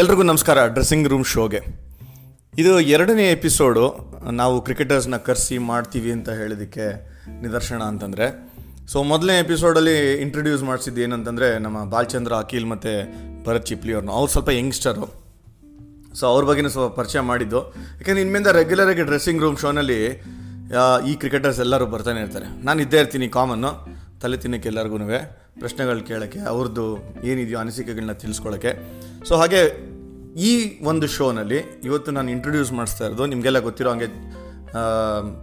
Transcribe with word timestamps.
ಎಲ್ರಿಗೂ 0.00 0.22
ನಮಸ್ಕಾರ 0.22 0.58
dressing 0.66 1.08
room 1.08 1.24
ಶೋಗೆ 1.32 1.58
ಇದು 2.58 2.70
ಎರಡನೇ 2.94 3.24
ಎಪಿಸೋಡು 3.32 3.84
ನಾವು 4.30 4.54
ಕ್ರಿಕೆಟರ್ಸ್ನ 4.60 5.16
ಕರೆಸಿ 5.26 5.56
ಮಾಡ್ತೀವಿ 5.68 6.10
ಅಂತ 6.12 6.30
ಹೇಳಿದಕ್ಕೆ 6.30 6.86
ನಿದರ್ಶನ 7.42 7.82
ಅಂತಂದರೆ. 7.82 8.26
ಸೊ 8.92 9.02
ಮೊದಲನೇ 9.02 9.36
ಎಪಿಸೋಡಲ್ಲಿ 9.38 9.96
ಇಂಟ್ರೊಡ್ಯೂಸ್ 10.22 10.62
ಮಾಡಿಸಿದ್ದು 10.62 11.00
ಏನಂತಂದರೆ 11.00 11.58
ನಮ್ಮ 11.58 11.84
ಬಾಲ್ಚಂದ್ರ, 11.84 12.32
ಅಖಿಲ್ 12.44 12.66
ಮತ್ತು 12.72 12.94
ಭರತ್ 13.44 13.66
ಚಿಪ್ಲಿ 13.66 13.92
ಅವ್ರನ್ನ 13.92 14.16
ಅವ್ರು 14.18 14.32
ಸ್ವಲ್ಪ 14.32 14.50
ಯಂಗ್ಸ್ಟರು 14.58 15.06
ಸೊ 16.14 16.26
ಅವ್ರ 16.26 16.42
ಬಗ್ಗೆನೂ 16.50 16.72
ಸ್ವಲ್ಪ 16.76 17.00
ಪರಿಚಯ 17.00 17.20
ಮಾಡಿದ್ದು. 17.30 17.62
ಯಾಕಂದ್ರೆ 17.98 18.24
ಇನ್ಮೇಲೆ 18.26 18.56
ರೆಗ್ಯುಲರಾಗಿ 18.60 19.06
ಡ್ರೆಸ್ಸಿಂಗ್ 19.10 19.42
ರೂಮ್ 19.42 19.58
ಶೋನಲ್ಲಿ 19.64 20.00
ಈ 21.10 21.14
ಕ್ರಿಕೆಟರ್ಸ್ 21.22 21.62
ಎಲ್ಲರೂ 21.66 21.86
ಬರ್ತಾನೆ 21.86 22.20
ಇರ್ತಾರೆ. 22.20 22.48
ನಾನು 22.64 22.80
ಇದ್ದೇ 22.82 23.00
ಇರ್ತೀನಿ 23.04 23.28
ಕಾಮನ್ನು 23.38 23.72
ತಲೆ 24.24 24.36
ತಿನ್ನಕ್ಕೆ 24.42 24.68
ಎಲ್ಲರಿಗೂ 24.68 24.98
ಪ್ರಶ್ನೆಗಳು 25.62 26.00
ಕೇಳೋಕ್ಕೆ 26.10 26.40
ಅವ್ರದ್ದು 26.52 26.86
ಏನಿದೆಯೋ 27.30 27.58
ಅನಿಸಿಕೆಗಳನ್ನ 27.64 28.14
ತಿಳಿಸ್ಕೊಳ್ಳೋಕ್ಕೆ 28.22 28.72
ಸೊ 29.28 29.34
ಹಾಗೆ 29.40 29.60
ಈ 30.48 30.52
ಒಂದು 30.90 31.06
ಶೋನಲ್ಲಿ 31.16 31.58
ಇವತ್ತು 31.88 32.10
ನಾನು 32.16 32.30
ಇಂಟ್ರೊಡ್ಯೂಸ್ 32.36 32.72
ಮಾಡಿಸ್ತಾ 32.78 33.04
ಇರೋದು, 33.06 33.26
ನಿಮಗೆಲ್ಲ 33.32 33.58
ಗೊತ್ತಿರೋ 33.68 33.90
ಹಾಗೆ 33.94 34.08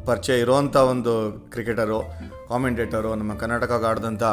ಪರಿಚಯ 0.09 0.35
ಇರೋವಂಥ 0.43 0.77
ಒಂದು 0.93 1.13
ಕ್ರಿಕೆಟರು 1.53 1.99
ಕಾಮೆಂಟೇಟರು 2.49 3.11
ನಮ್ಮ 3.19 3.33
ಕರ್ನಾಟಕ 3.41 3.71
ಆಡಿದಂಥ 3.89 4.23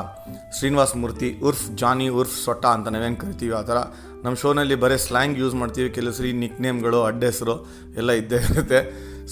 ಶ್ರೀನಿವಾಸ್ 0.59 0.95
ಮೂರ್ತಿ 1.03 1.29
ಉರ್ಫ್ 1.49 1.67
ಜಾನಿ 1.83 2.07
ಉರ್ಫ್ 2.21 2.37
ಸೊಟ್ಟ 2.47 2.65
ಅಂತ 2.77 2.89
ನಾವೇನು 2.95 3.19
ಕರಿತೀವಿ 3.23 3.55
ಆ 3.61 3.63
ಥರ. 3.69 3.79
ನಮ್ಮ 4.25 4.35
ಶೋನಲ್ಲಿ 4.43 4.77
ಬರೀ 4.85 4.97
ಸ್ಲ್ಯಾಂಗ್ 5.07 5.37
ಯೂಸ್ 5.43 5.55
ಮಾಡ್ತೀವಿ, 5.61 5.89
ಕೆಲವು 5.97 6.15
ಸರಿ 6.19 6.31
ನಿಕ್ 6.43 6.59
ನೇಮ್ಗಳು 6.65 7.01
ಅಡ್ಡ 7.11 7.23
ಹೆಸರು 7.31 7.55
ಎಲ್ಲ 8.01 8.11
ಇದ್ದೇ 8.21 8.41
ಇರುತ್ತೆ. 8.49 8.81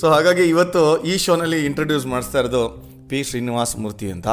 ಸೊ 0.01 0.07
ಹಾಗಾಗಿ 0.15 0.45
ಇವತ್ತು 0.55 0.83
ಈ 1.13 1.17
ಶೋನಲ್ಲಿ 1.25 1.59
ಇಂಟ್ರೊಡ್ಯೂಸ್ 1.71 2.07
ಮಾಡಿಸ್ತಾ 2.13 2.39
ಇರೋದು 2.43 2.65
ಪಿ. 3.09 3.23
ಶ್ರೀನಿವಾಸ್ 3.23 3.77
ಮೂರ್ತಿ 3.77 4.11
ಅಂತ. 4.11 4.29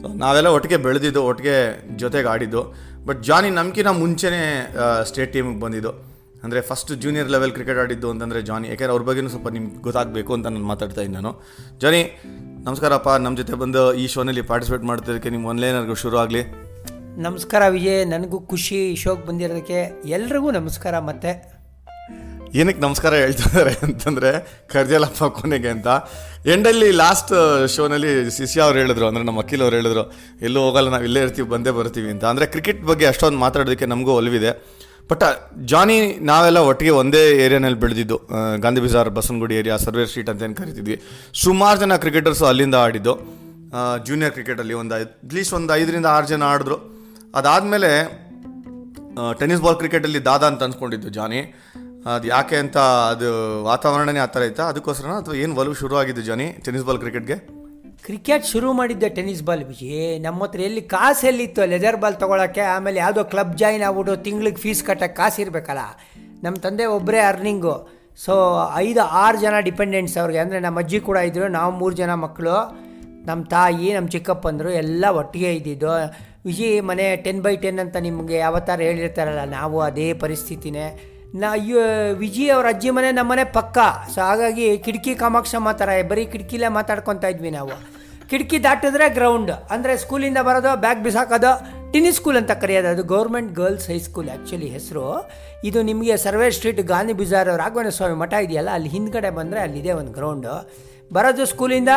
ಸೊ 0.00 0.08
ನಾವೆಲ್ಲ 0.08 0.48
ಒಟ್ಟಿಗೆ 0.48 0.76
ಬೆಳೆದಿದ್ದು, 0.76 1.24
ಒಟ್ಟಿಗೆ 1.24 1.56
ಜೊತೆಗೆ 1.96 2.28
ಆಡಿದ್ದು. 2.28 2.74
ಬಟ್ 3.06 3.22
ಜಾನಿ 3.22 3.50
ನಮ್ಕಿನ 3.50 3.88
ಮುಂಚೆನೇ 3.88 4.74
ಸ್ಟೇಟ್ 5.06 5.32
ಟೀಮಿಗೆ 5.32 5.60
ಬಂದಿದ್ದು. 5.60 5.90
ಅಂದರೆ 6.44 6.60
ಫಸ್ಟ್ 6.60 6.92
ಜೂನಿಯರ್ 6.94 7.30
ಲೆವೆಲ್ 7.30 7.52
ಕ್ರಿಕೆಟ್ 7.52 7.78
ಆಡಿದ್ದು 7.78 8.10
ಅಂತಂದರೆ 8.10 8.42
ಜಾನಿ 8.42 8.68
ಯಾಕೆಂದರೆ 8.68 8.92
ಅವ್ರ 8.92 9.02
ಬಗ್ಗೆನೂ 9.02 9.28
ಸ್ವಲ್ಪ 9.28 9.48
ನಿಮ್ಗೆ 9.48 9.76
ಗೊತ್ತಾಗಬೇಕು 9.76 10.32
ಅಂತ 10.32 10.46
ನಾನು 10.46 10.66
ಮಾತಾಡ್ತಾ 10.66 11.02
ನಾನು. 11.02 11.42
ಜಾನಿ 11.80 12.20
ನಮಸ್ಕಾರಪ್ಪ. 12.64 13.08
ನಮ್ಮ 13.08 13.36
ಜೊತೆ 13.36 13.52
ಬಂದು 13.52 13.94
ಈ 13.94 14.06
ಶೋನಲ್ಲಿ 14.06 14.42
ಪಾರ್ಟಿಸಿಪೇಟ್ 14.42 14.82
ಮಾಡ್ತಿದ್ದಕ್ಕೆ 14.82 15.30
ನಿಮ್ಮ 15.30 15.46
ಒನ್ಲೈನರ್ಗೂ 15.46 15.94
ಶುರು 15.94 16.16
ಆಗಲಿ. 16.16 16.42
ನಮಸ್ಕಾರ 17.16 17.62
ವಿಜಯ್. 17.68 18.06
ನನಗೂ 18.06 18.40
ಖುಷಿ. 18.40 18.92
ಈ 18.92 18.96
ಶೋಗೆ 18.96 19.26
ಬಂದಿರೋದಕ್ಕೆ 19.26 20.02
ಎಲ್ರಿಗೂ 20.08 20.50
ನಮಸ್ಕಾರ 20.50 20.98
ಮತ್ತೆ. 20.98 21.53
ಏನಕ್ಕೆ 22.54 22.82
ನಮಸ್ಕಾರ 22.82 23.12
ಹೇಳ್ತಿದ್ದಾರೆ 23.14 23.72
ಅಂತಂದರೆ 23.82 24.30
ಕರ್ಜಲಪ್ಪ 24.72 25.24
ಕೊನೆಗೆ 25.38 25.68
ಅಂತ. 25.68 25.88
ಎಂಡಲ್ಲಿ 26.46 26.90
ಲಾಸ್ಟ್ 27.02 27.32
ಶೋನಲ್ಲಿ 27.74 28.30
ಶಿಷ್ಯ 28.36 28.60
ಅವ್ರು 28.60 28.78
ಹೇಳಿದ್ರು 28.78 29.06
ಅಂದರೆ 29.06 29.24
ನಮ್ಮ 29.24 29.42
ಅಖಿಲ್ 29.42 29.62
ಅವ್ರು 29.62 29.76
ಹೇಳಿದ್ರು 29.76 30.04
ಎಲ್ಲೂ 30.42 30.60
ಹೋಗಲ್ಲ 30.60 30.88
ನಾವು 30.88 31.04
ಇಲ್ಲೇ 31.04 31.20
ಇರ್ತೀವಿ 31.20 31.48
ಬಂದೇ 31.48 31.70
ಬರ್ತೀವಿ 31.70 32.10
ಅಂತ. 32.10 32.24
ಅಂದರೆ 32.24 32.46
ಕ್ರಿಕೆಟ್ 32.46 32.82
ಬಗ್ಗೆ 32.90 33.06
ಅಷ್ಟೊಂದು 33.06 33.38
ಮಾತಾಡೋದಕ್ಕೆ 33.38 33.86
ನಮಗೂ 33.86 34.12
ಒಲವಿದೆ. 34.12 34.52
ಬಟ್ 35.10 35.24
ಜಾನಿ 35.66 35.96
ನಾವೆಲ್ಲ 36.24 36.58
ಒಟ್ಟಿಗೆ 36.70 36.92
ಒಂದೇ 37.00 37.22
ಏರಿಯಾನಲ್ಲಿ 37.44 37.80
ಬೆಳೆದಿದ್ದು. 37.80 38.16
ಆ, 38.16 38.38
Gandhi 38.56 38.80
Bazaar 38.80 39.10
Basavanagudi 39.10 39.54
area 39.54 39.76
surveyor 39.76 40.08
street 40.08 40.30
ಅಂತ 40.30 40.42
ಏನು 40.42 40.54
ಕರಿತಿದ್ವಿ. 40.54 40.96
ಸುಮಾರು 41.44 41.78
ಜನ 41.80 41.96
ಕ್ರಿಕೆಟರ್ಸು 41.96 42.44
ಅಲ್ಲಿಂದ 42.44 42.74
ಆಡಿದ್ದು. 42.74 43.14
ಜೂನಿಯರ್ 44.06 44.32
ಕ್ರಿಕೆಟಲ್ಲಿ 44.32 44.74
ಒಂದು 44.74 44.94
ಅಟ್ಲೀಸ್ಟ್ 44.94 45.54
ಒಂದು 45.54 45.72
ಐದರಿಂದ 45.74 46.06
ಆರು 46.06 46.26
ಜನ 46.26 46.42
ಆಡಿದ್ರು. 46.52 46.76
ಅದಾದಮೇಲೆ 47.34 47.90
ಟೆನ್ನಿಸ್ 49.38 49.62
ಬಾಲ್ 49.62 49.76
ಕ್ರಿಕೆಟಲ್ಲಿ 49.76 50.20
ದಾದಾ 50.24 50.46
ಅಂತ 50.46 50.62
ಅನ್ಸ್ಕೊಂಡಿದ್ದು 50.62 51.08
ಜಾನಿ 51.08 51.40
ಅದು 52.12 52.26
ಯಾಕೆ 52.32 52.56
ಅಂತ 52.62 52.78
ಅದು 53.12 53.28
ವಾತಾವರಣನೇ 53.68 54.20
ಆ 54.24 54.28
ಥರ 54.34 54.42
ಇತ್ತಾ? 54.50 54.64
ಅದಕ್ಕೋಸ್ಕರ 54.72 55.12
ಅಥವಾ 55.22 55.36
ಏನು 55.42 55.52
ಒಲವು 55.60 55.76
ಶುರು 55.82 55.94
ಆಗಿದ್ದು 56.00 56.22
ಜಾನಿ 56.28 56.46
ಟೆನ್ನಿಸ್ 56.64 56.86
ಬಾಲ್ 56.88 57.00
ಕ್ರಿಕೆಟ್ಗೆ 57.04 57.36
ಕ್ರಿಕೆಟ್ 58.06 58.44
ಶುರು 58.52 58.70
ಮಾಡಿದ್ದೆ 58.78 59.08
ಟೆನಿಸ್ 59.18 59.42
ಬಾಲ್ 59.48 59.62
ಬಿಜಿ 59.68 59.88
ನಮ್ಮ 60.24 60.40
ಹತ್ರ 60.44 60.60
ಎಲ್ಲಿ 60.66 60.82
ಕಾಸು 60.94 61.22
ಎಲ್ಲಿತ್ತು 61.30 61.62
ಲೆದರ್ 61.72 61.98
ಬಾಲ್ 62.02 62.16
ತೊಗೊಳಕ್ಕೆ, 62.22 62.62
ಆಮೇಲೆ 62.74 62.98
ಯಾವುದೋ 63.04 63.22
ಕ್ಲಬ್ 63.32 63.54
ಜಾಯಿನ್ 63.62 63.84
ಆಗ್ಬಿಟ್ಟು 63.88 64.14
ತಿಂಗ್ಳಿಗೆ 64.26 64.60
ಫೀಸ್ 64.64 64.82
ಕಟ್ಟಕ್ಕೆ 64.88 65.16
ಕಾಸು 65.20 65.38
ಇರಬೇಕಲ್ಲ 65.44 65.84
ನಮ್ಮ 66.44 66.56
ತಂದೆ 66.66 66.86
ಒಬ್ಬರೇ 66.96 67.20
ಅರ್ನಿಂಗು 67.30 67.76
ಸೊ 68.24 68.34
ಐದು, 68.82 69.02
ಆರು 69.22 69.38
ಜನ 69.44 69.54
ಡಿಪೆಂಡೆಂಟ್ಸ್ 69.68 70.16
ಅವ್ರಿಗೆ. 70.22 70.40
ಅಂದರೆ 70.44 70.58
ನಮ್ಮ 70.66 70.82
ಅಜ್ಜಿ 70.84 70.98
ಕೂಡ 71.08 71.18
ಇದ್ದರು 71.28 71.46
ನಾವು 71.58 71.70
ಮೂರು 71.80 71.96
ಜನ 72.02 72.12
ಮಕ್ಕಳು 72.24 72.56
ನಮ್ಮ 73.28 73.40
ತಾಯಿ, 73.54 73.88
ನಮ್ಮ 73.96 74.08
ಚಿಕ್ಕಪ್ಪಂದರು, 74.14 74.70
ಎಲ್ಲ 74.82 75.04
ಒಟ್ಟಿಗೆ 75.20 75.50
ಇದ್ದಿದ್ದು. 75.58 75.94
ವಿಜಿ 76.48 76.68
ಮನೆ 76.90 77.06
ಟೆನ್ 77.24 77.42
ಬೈ 77.44 77.54
ಟೆನ್ 77.64 77.80
ಅಂತ 77.84 77.96
ನಿಮಗೆ 78.08 78.36
ಯಾವತ್ತಾರು 78.44 78.82
ಹೇಳಿರ್ತಾರಲ್ಲ, 78.88 79.44
ನಾವು 79.58 79.76
ಅದೇ 79.88 80.08
ಪರಿಸ್ಥಿತಿನೇ. 80.24 80.86
ನಾ 81.42 81.48
ಅಯ್ಯೋ 81.58 81.80
ವಿಜಯ್ 82.20 82.50
ಅವ್ರ 82.56 82.66
ಅಜ್ಜಿ 82.72 82.90
ಮನೆ, 82.96 83.08
ನಮ್ಮ 83.16 83.30
ಮನೆ 83.32 83.44
ಪಕ್ಕ. 83.56 83.78
ಸೊ 84.12 84.18
ಹಾಗಾಗಿ 84.26 84.66
ಕಿಟಕಿ 84.84 85.12
ಕಾಮಾಕ್ಷಮ್ಮ 85.22 85.70
ಥರ 85.80 85.88
ಬರೀ 86.10 86.24
ಕಿಟಕಿಲೇ 86.32 86.68
ಮಾತಾಡ್ಕೊತಾ 86.76 87.28
ಇದ್ವಿ 87.34 87.50
ನಾವು. 87.56 87.74
ಕಿಟಕಿ 88.30 88.58
ದಾಟಿದ್ರೆ 88.66 89.06
ಗ್ರೌಂಡ್ 89.16 89.52
ಅಂದರೆ 89.74 89.94
ಸ್ಕೂಲಿಂದ 90.02 90.40
ಬರೋದು 90.48 90.70
ಬ್ಯಾಗ್ 90.84 91.02
ಬಿಸಾಕೋದು 91.06 91.50
ಟಿನಿ 91.94 92.10
ಸ್ಕೂಲ್ 92.18 92.38
ಅಂತ 92.42 92.52
ಕರೆಯೋದು. 92.62 92.88
ಅದು 92.94 93.02
ಗೌರ್ಮೆಂಟ್ 93.14 93.50
ಗರ್ಲ್ಸ್ 93.58 93.86
ಹೈಸ್ಕೂಲ್ 93.92 94.30
ಆ್ಯಕ್ಚುಲಿ 94.34 94.68
ಹೆಸರು. 94.76 95.04
ಇದು 95.68 95.78
ನಿಮಗೆ 95.90 96.14
ಸರ್ವೇ 96.24 96.48
ಸ್ಟ್ರೀಟ್ 96.56 96.80
ಗಾಂಧಿ 96.92 97.14
ಬಿಜಾರ್ 97.20 97.52
ರಾಘವೇಂದ್ರ 97.62 97.94
ಸ್ವಾಮಿ 97.98 98.16
ಮಠ 98.22 98.32
ಇದೆಯಲ್ಲ, 98.46 98.70
ಅಲ್ಲಿ 98.78 98.90
ಹಿಂದ್ಗಡೆ 98.96 99.32
ಬಂದರೆ 99.40 99.62
ಅಲ್ಲಿದೆ 99.66 99.92
ಒಂದು 100.00 100.12
ಗ್ರೌಂಡು 100.18 100.54
ಬರೋದು 101.16 101.44
ಸ್ಕೂಲಿಂದ 101.52 101.92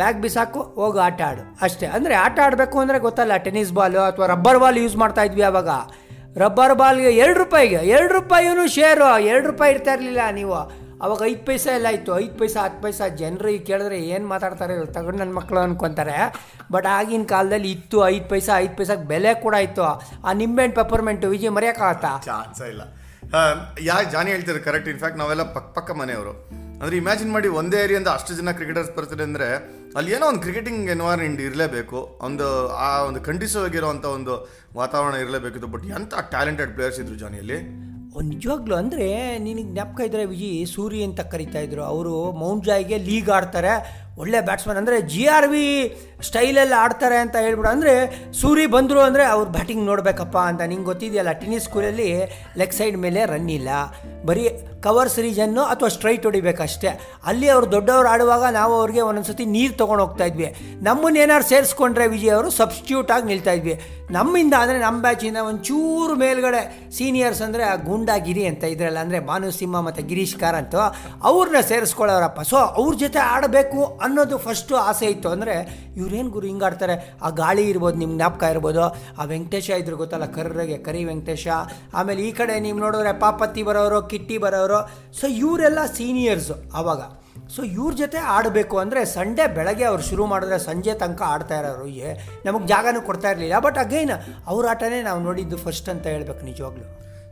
ಬ್ಯಾಗ್ 0.00 0.20
ಬಿಸಾಕು, 0.24 0.60
ಹೋಗು 0.80 0.98
ಆಟ 1.06 1.20
ಆಡು. 1.30 1.42
ಅಷ್ಟೇ. 1.66 1.86
ಅಂದರೆ 1.96 2.14
ಆಟ 2.26 2.38
ಆಡಬೇಕು 2.46 2.78
ಅಂದರೆ 2.82 2.98
ಗೊತ್ತಲ್ಲ 3.06 3.36
ಟೆನ್ನಿಸ್ 3.46 3.72
ಬಾಲು 3.78 4.00
ಅಥವಾ 4.10 4.28
ರಬ್ಬರ್ 4.34 4.60
ಬಾಲ್ 4.64 4.78
ಯೂಸ್ 4.84 4.96
ಮಾಡ್ತಾ 5.02 5.24
ಇದ್ವಿ 5.28 5.44
ಆವಾಗ 5.50 5.70
ರಬ್ಬರ್ 6.36 6.74
ಬಾಲ್ಗೆ 6.74 7.10
ಎರಡು 7.10 7.38
ರೂಪಾಯಿಗೆ, 7.38 7.74
ಎರಡು 7.74 8.12
ರೂಪಾಯಿನೂ 8.14 8.66
ಶೇರು 8.66 9.20
ಎರಡು 9.20 9.46
ರೂಪಾಯಿ 9.46 9.74
ಇರ್ತಾ 9.74 9.92
ಇರಲಿಲ್ಲ 9.92 10.18
ನೀವು. 10.32 10.90
ಅವಾಗ 11.02 11.22
ಐದು 11.24 11.46
ಪೈಸ 11.46 11.66
ಎಲ್ಲ 11.66 11.86
ಇತ್ತು, 11.86 12.20
ಐದು 12.20 12.38
ಪೈಸಾ 12.38 12.64
ಹತ್ತು 12.64 12.82
ಪೈಸಾ, 12.82 13.08
ಜನರು 13.08 13.48
ಈಗ 13.48 13.62
ಕೇಳಿದ್ರೆ 13.66 14.00
ಏನು 14.00 14.28
ಮಾತಾಡ್ತಾರೆ 14.28 14.86
ತಗೊಂಡು 14.86 15.18
ನನ್ನ 15.18 15.34
ಮಕ್ಕಳು 15.34 15.60
ಅನ್ಕೊತಾರೆ. 15.60 16.32
ಬಟ್ 16.72 16.86
ಆಗಿನ 16.86 17.24
ಕಾಲದಲ್ಲಿ 17.24 17.70
ಇತ್ತು, 17.70 18.08
ಐದು 18.08 18.24
ಪೈಸೆ, 18.24 18.58
ಐದು 18.58 18.76
ಪೈಸಕ್ಕೆ 18.76 19.08
ಬೆಲೆ 19.08 19.34
ಕೂಡ 19.34 19.54
ಇತ್ತು. 19.54 19.82
ಆ 20.24 20.32
ನಿಂಬೆಹಣ್ಣು 20.32 20.84
ಪೆಪರ್ಮೆಂಟು 20.84 21.28
ವಿಜಯ್ 21.28 21.50
ಮರೆಯೋಕ್ಕಾಗತ್ತಾ 21.50 22.22
ಚಾನ್ಸ 22.24 22.60
ಇಲ್ಲ. 22.60 22.82
ಯಾ 23.80 24.02
ಜಾನಿ 24.02 24.30
ಹೇಳ್ತಿದ್ರು 24.30 24.64
ಕರೆಕ್ಟ್ 24.64 24.88
ಇನ್ಫ್ಯಾಕ್ಟ್ 24.88 25.18
ನಾವೆಲ್ಲ 25.18 25.42
ಪಕ್ಕ 25.42 25.78
ಪಕ್ಕ 25.78 25.90
ಮನೆಯವರು. 25.90 26.69
ಅಂದರೆ 26.80 26.96
ಇಮ್ಯಾಜಿನ್ 26.96 27.32
ಮಾಡಿ 27.32 27.48
ಒಂದೇ 27.48 27.76
ಏರಿಯಿಂದ 27.84 28.08
ಅಷ್ಟು 28.08 28.34
ಜನ 28.34 28.50
ಕ್ರಿಕೆಟರ್ಸ್ 28.50 28.96
ಬರ್ತಾರೆ 28.96 29.22
ಅಂದರೆ 29.22 29.54
ಅಲ್ಲಿ 29.96 30.12
ಏನೋ 30.12 30.26
ಒಂದು 30.26 30.40
ಕ್ರಿಕೆಟಿಂಗ್ 30.40 30.90
ಎನ್ವೈರ್ಮೆಂಟ್ 30.90 31.40
ಇರಲೇಬೇಕು, 31.40 32.18
ಒಂದು 32.22 32.68
ಆ 32.68 33.02
ಒಂದು 33.02 33.20
ಕಂಡೀಸಿವ್ 33.20 33.84
ಅಂಥ 33.84 34.04
ಒಂದು 34.04 34.48
ವಾತಾವರಣ 34.74 35.14
ಇರಲೇಬೇಕಿತ್ತು 35.16 35.68
ಬಟ್ 35.68 35.84
ಎಂಥ 35.84 36.14
ಟ್ಯಾಲೆಂಟೆಡ್ 36.14 36.72
ಪ್ಲೇಯರ್ಸ್ 36.72 37.00
ಇದ್ರು 37.00 37.14
ಜಾನಿಯಲ್ಲಿ 37.14 37.90
ನಿಜವಾಗ್ಲೂ 38.30 38.74
ಅಂದರೆ 38.82 39.06
ನಿನಗೆ 39.46 39.68
ಜ್ಞಾಪಕ 39.72 40.00
ಇದ್ದರೆ 40.08 40.24
ವಿಜಿ, 40.32 40.52
ಸೂರಿ 40.74 41.00
ಅಂತ 41.08 41.20
ಕರಿತಾ 41.32 41.60
ಇದ್ರು. 41.66 41.82
ಅವರು 41.92 42.14
ಮೌಂಟ್ 42.42 42.68
ಜಾಯ್ಗೆ 42.68 42.98
ಲೀಗ್ 43.08 43.30
ಆಡ್ತಾರೆ. 43.38 43.74
ಒಳ್ಳೆ 44.22 44.38
ಬ್ಯಾಟ್ಸ್ಮನ್ 44.46 44.78
ಅಂದರೆ 44.80 44.96
ಜಿ 45.12 45.22
ಆರ್ 45.34 45.46
ವಿ 45.52 45.66
ಸ್ಟೈಲಲ್ಲಿ 46.28 46.76
ಆಡ್ತಾರೆ 46.80 47.18
ಅಂತ 47.24 47.36
ಹೇಳ್ಬಿಡು. 47.44 47.68
ಅಂದರೆ 47.74 47.92
ಸೂರಿ 48.40 48.64
ಬಂದರು 48.74 49.00
ಅಂದರೆ 49.08 49.24
ಅವ್ರು 49.34 49.48
ಬ್ಯಾಟಿಂಗ್ 49.56 49.84
ನೋಡಬೇಕಪ್ಪ 49.90 50.36
ಅಂತ 50.50 50.62
ನಿಂಗೆ 50.72 50.86
ಗೊತ್ತಿದೆಯಲ್ಲ 50.90 51.32
ಟೆನ್ನಿಸ್ 51.42 51.66
ಸ್ಕೂಲಲ್ಲಿ 51.68 52.08
ಲೆಗ್ 52.60 52.74
ಸೈಡ್ 52.78 52.96
ಮೇಲೆ 53.04 53.20
ರನ್ 53.32 53.48
ಇಲ್ಲ. 53.58 53.70
ಬರೀ 54.28 54.44
ಕವರ್ಸ್ 54.86 55.18
ರೀಜನ್ನು 55.26 55.62
ಅಥವಾ 55.72 55.88
ಸ್ಟ್ರೈಟ್ 55.94 56.26
ಹೊಡಿಬೇಕಷ್ಟೇ. 56.28 56.90
ಅಲ್ಲಿ 57.30 57.48
ಅವ್ರು 57.54 57.66
ದೊಡ್ಡವ್ರು 57.76 58.08
ಆಡುವಾಗ 58.14 58.44
ನಾವು 58.58 58.74
ಅವ್ರಿಗೆ 58.80 59.02
ಒಂದೊಂದ್ಸತಿ 59.08 59.44
ನೀರು 59.56 59.74
ತೊಗೊಂಡು 59.80 60.04
ಹೋಗ್ತಾ 60.04 60.26
ಇದ್ವಿ. 60.30 60.48
ನಮ್ಮನ್ನ 60.88 61.22
ಏನಾರು 61.24 61.46
ಸೇರಿಸ್ಕೊಂಡ್ರೆ 61.52 62.06
ವಿಜಯ್ 62.14 62.34
ಅವರು 62.36 62.50
ಸಬ್ಸ್ಟ್ಯೂಟ್ 62.60 63.12
ಆಗಿ 63.16 63.28
ನಿಲ್ತಾ 63.32 63.54
ಇದ್ವಿ. 63.58 63.76
ನಮ್ಮಿಂದ 64.18 64.54
ಅಂದರೆ 64.62 64.78
ನಮ್ಮ 64.86 64.98
ಬ್ಯಾಚಿಂದ 65.06 65.40
ಒಂಚೂರು 65.50 66.14
ಮೇಲ್ಗಡೆ 66.24 66.62
ಸೀನಿಯರ್ಸ್ 66.98 67.42
ಅಂದರೆ 67.46 67.64
ಆ 67.72 67.74
ಗೂಂಡಾಗಿರಿ 68.00 68.44
ಅಂತ 68.50 68.64
ಇದ್ರಲ್ಲ 68.74 68.98
ಅಂದರೆ 69.04 69.18
ಭಾನು 69.28 69.48
ಸಿಂಹ 69.58 69.80
ಮತ್ತು 69.86 70.02
ಗಿರೀಶ್ 70.10 70.34
ಕಾರಂತ್ 70.42 70.76
ಅವ್ರನ್ನ 71.30 71.60
ಸೇರಿಸ್ಕೊಳ್ಳೋರಪ್ಪ. 71.70 72.40
ಸೊ 72.50 72.56
ಅವ್ರ 72.80 72.92
ಜೊತೆ 73.02 73.20
ಆಡಬೇಕು 73.34 73.80
ಅನ್ನೋದು 74.06 74.36
ಫಸ್ಟು 74.46 74.74
ಆಸೆ 74.88 75.06
ಇತ್ತು. 75.14 75.28
ಅಂದರೆ 75.36 75.54
ಇವ್ರೇನು 76.00 76.30
ಗುರು 76.36 76.46
ಹಿಂಗೆ 76.50 76.66
ಆಡ್ತಾರೆ? 76.68 76.96
ಆ 77.26 77.30
ಗಾಳಿ 77.42 77.64
ಇರ್ಬೋದು, 77.72 77.96
ನಿಮ್ಗೆ 78.02 78.18
ಜ್ಞಾಪಕ 78.20 78.42
ಇರ್ಬೋದು, 78.54 78.84
ಆ 79.20 79.24
ವೆಂಕಟೇಶ 79.34 79.70
ಇದ್ರು 79.82 79.96
ಗೊತ್ತಲ್ಲ, 80.02 80.28
ಕರ್ರಗೆ 80.36 80.78
ಕರಿ 80.88 81.02
ವೆಂಕಟೇಶ. 81.10 81.46
ಆಮೇಲೆ 82.00 82.22
ಈ 82.28 82.30
ಕಡೆ 82.40 82.54
ನೀವು 82.66 82.78
ನೋಡಿದ್ರೆ 82.84 83.14
ಪಾಪತ್ತಿ 83.24 83.64
ಬರೋರು, 83.68 84.00
ಕಿಟ್ಟಿ 84.12 84.38
ಬರೋರು. 84.44 84.80
ಸೊ 85.20 85.26
ಇವರೆಲ್ಲ 85.44 85.80
ಸೀನಿಯರ್ಸು 85.98 86.56
ಆವಾಗ. 86.80 87.02
ಸೊ 87.54 87.60
ಇವ್ರ 87.76 87.92
ಜೊತೆ 88.00 88.18
ಆಡಬೇಕು 88.36 88.76
ಅಂದರೆ 88.82 89.00
ಸಂಡೇ 89.14 89.44
ಬೆಳಗ್ಗೆ 89.56 89.86
ಅವ್ರು 89.90 90.02
ಶುರು 90.08 90.24
ಮಾಡಿದ್ರೆ 90.32 90.58
ಸಂಜೆ 90.66 90.92
ತನಕ 91.02 91.22
ಆಡ್ತಾ 91.34 91.56
ಇರೋರು 91.60 91.86
ನಮಗೆ 92.46 92.66
ಜಾಗನೂ 92.72 93.00
ಕೊಡ್ತಾ 93.08 93.28
ಇರಲಿಲ್ಲ. 93.32 93.58
ಬಟ್ 93.66 93.78
ಅಗೈನ್ 93.84 94.14
ಅವ್ರ 94.52 94.62
ಆಟನೇ 94.72 95.00
ನಾವು 95.08 95.20
ನೋಡಿದ್ದು 95.28 95.58
ಫಸ್ಟ್ 95.64 95.88
ಅಂತ 95.94 96.06
ಹೇಳ್ಬೇಕು 96.14 96.44
ನಿಜವಾಗ್ಲೂ. 96.50 96.86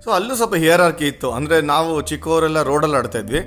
ಸೊ 0.04 0.08
ಅಲ್ಲೂ 0.16 0.34
ಸ್ವಲ್ಪ 0.40 0.56
ಹಿಯರಾರ್ಕಿ 0.64 1.06
ಇತ್ತು. 1.12 1.28
ಅಂದರೆ 1.38 1.56
ನಾವು 1.72 1.90
ಚಿಕ್ಕವರೆಲ್ಲ 2.10 2.58
ರೋಡಲ್ಲಿ 2.68 2.96
ಆಡ್ತಾ 3.00 3.20
ಇದ್ವಿ. 3.24 3.40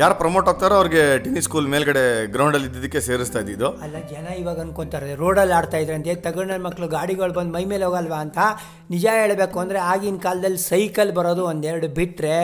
ಯಾರು 0.00 0.14
ಪ್ರಮೋಟ್ 0.20 0.48
ಆಗ್ತಾರೋ 0.50 0.74
ಅವ್ರಿಗೆ 0.80 1.02
ಟೆನ್ನಿಸ್ 1.24 1.46
ಸ್ಕೂಲ್ 1.48 1.68
ಮೇಲ್ಗಡೆ 1.74 2.02
ಗ್ರೌಂಡಲ್ಲಿ 2.34 2.66
ಇದ್ದಿದ್ದಕ್ಕೆ 2.68 3.00
ಸೇರಿಸ್ತಾ 3.06 3.38
ಇದ್ದಿದ್ದು. 3.42 3.68
ಅಲ್ಲ, 3.84 3.96
ಜನ 4.12 4.26
ಇವಾಗ 4.40 4.58
ಅನ್ಕೊಂತಾರೆ 4.64 5.12
ರೋಡಲ್ಲಿ 5.22 5.54
ಆಡ್ತಾ 5.58 5.78
ಇದ್ರೆ 5.82 5.94
ಅಂತ. 5.98 6.16
ತಗೊಂಡ 6.26 6.58
ಮಕ್ಕಳು 6.66 6.88
ಗಾಡಿಗಳು 6.96 7.34
ಬಂದು 7.38 7.54
ಮೈ 7.56 7.64
ಮೇಲೆ 7.72 7.84
ಹೋಗಲ್ವಾ 7.88 8.18
ಅಂತ. 8.26 8.38
ನಿಜ 8.94 9.06
ಹೇಳಬೇಕು 9.20 9.58
ಅಂದರೆ 9.64 9.80
ಆಗಿನ 9.92 10.20
ಕಾಲದಲ್ಲಿ 10.26 10.60
ಸೈಕಲ್ 10.72 11.12
ಬರೋದು 11.18 11.44
ಒಂದೆರಡು 11.52 11.90
ಬಿಟ್ಟರೆ 12.00 12.36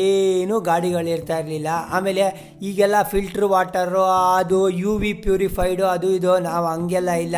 ಏನೂ 0.00 0.56
ಗಾಡಿಗಳು 0.68 1.08
ಇರ್ತಾ 1.14 1.36
ಇರಲಿಲ್ಲ. 1.42 1.70
ಆಮೇಲೆ 1.96 2.24
ಈಗೆಲ್ಲ 2.68 2.96
ಫಿಲ್ಟ್ರ್ 3.12 3.48
ವಾಟರು 3.54 4.04
ಅದು 4.40 4.60
ಯು 4.82 4.92
ವಿ 5.04 5.14
ಪ್ಯೂರಿಫೈಡು 5.24 5.86
ಅದು 5.94 6.10
ಇದು, 6.18 6.32
ನಾವು 6.50 6.66
ಹಂಗೆಲ್ಲ 6.74 7.10
ಇಲ್ಲ. 7.26 7.36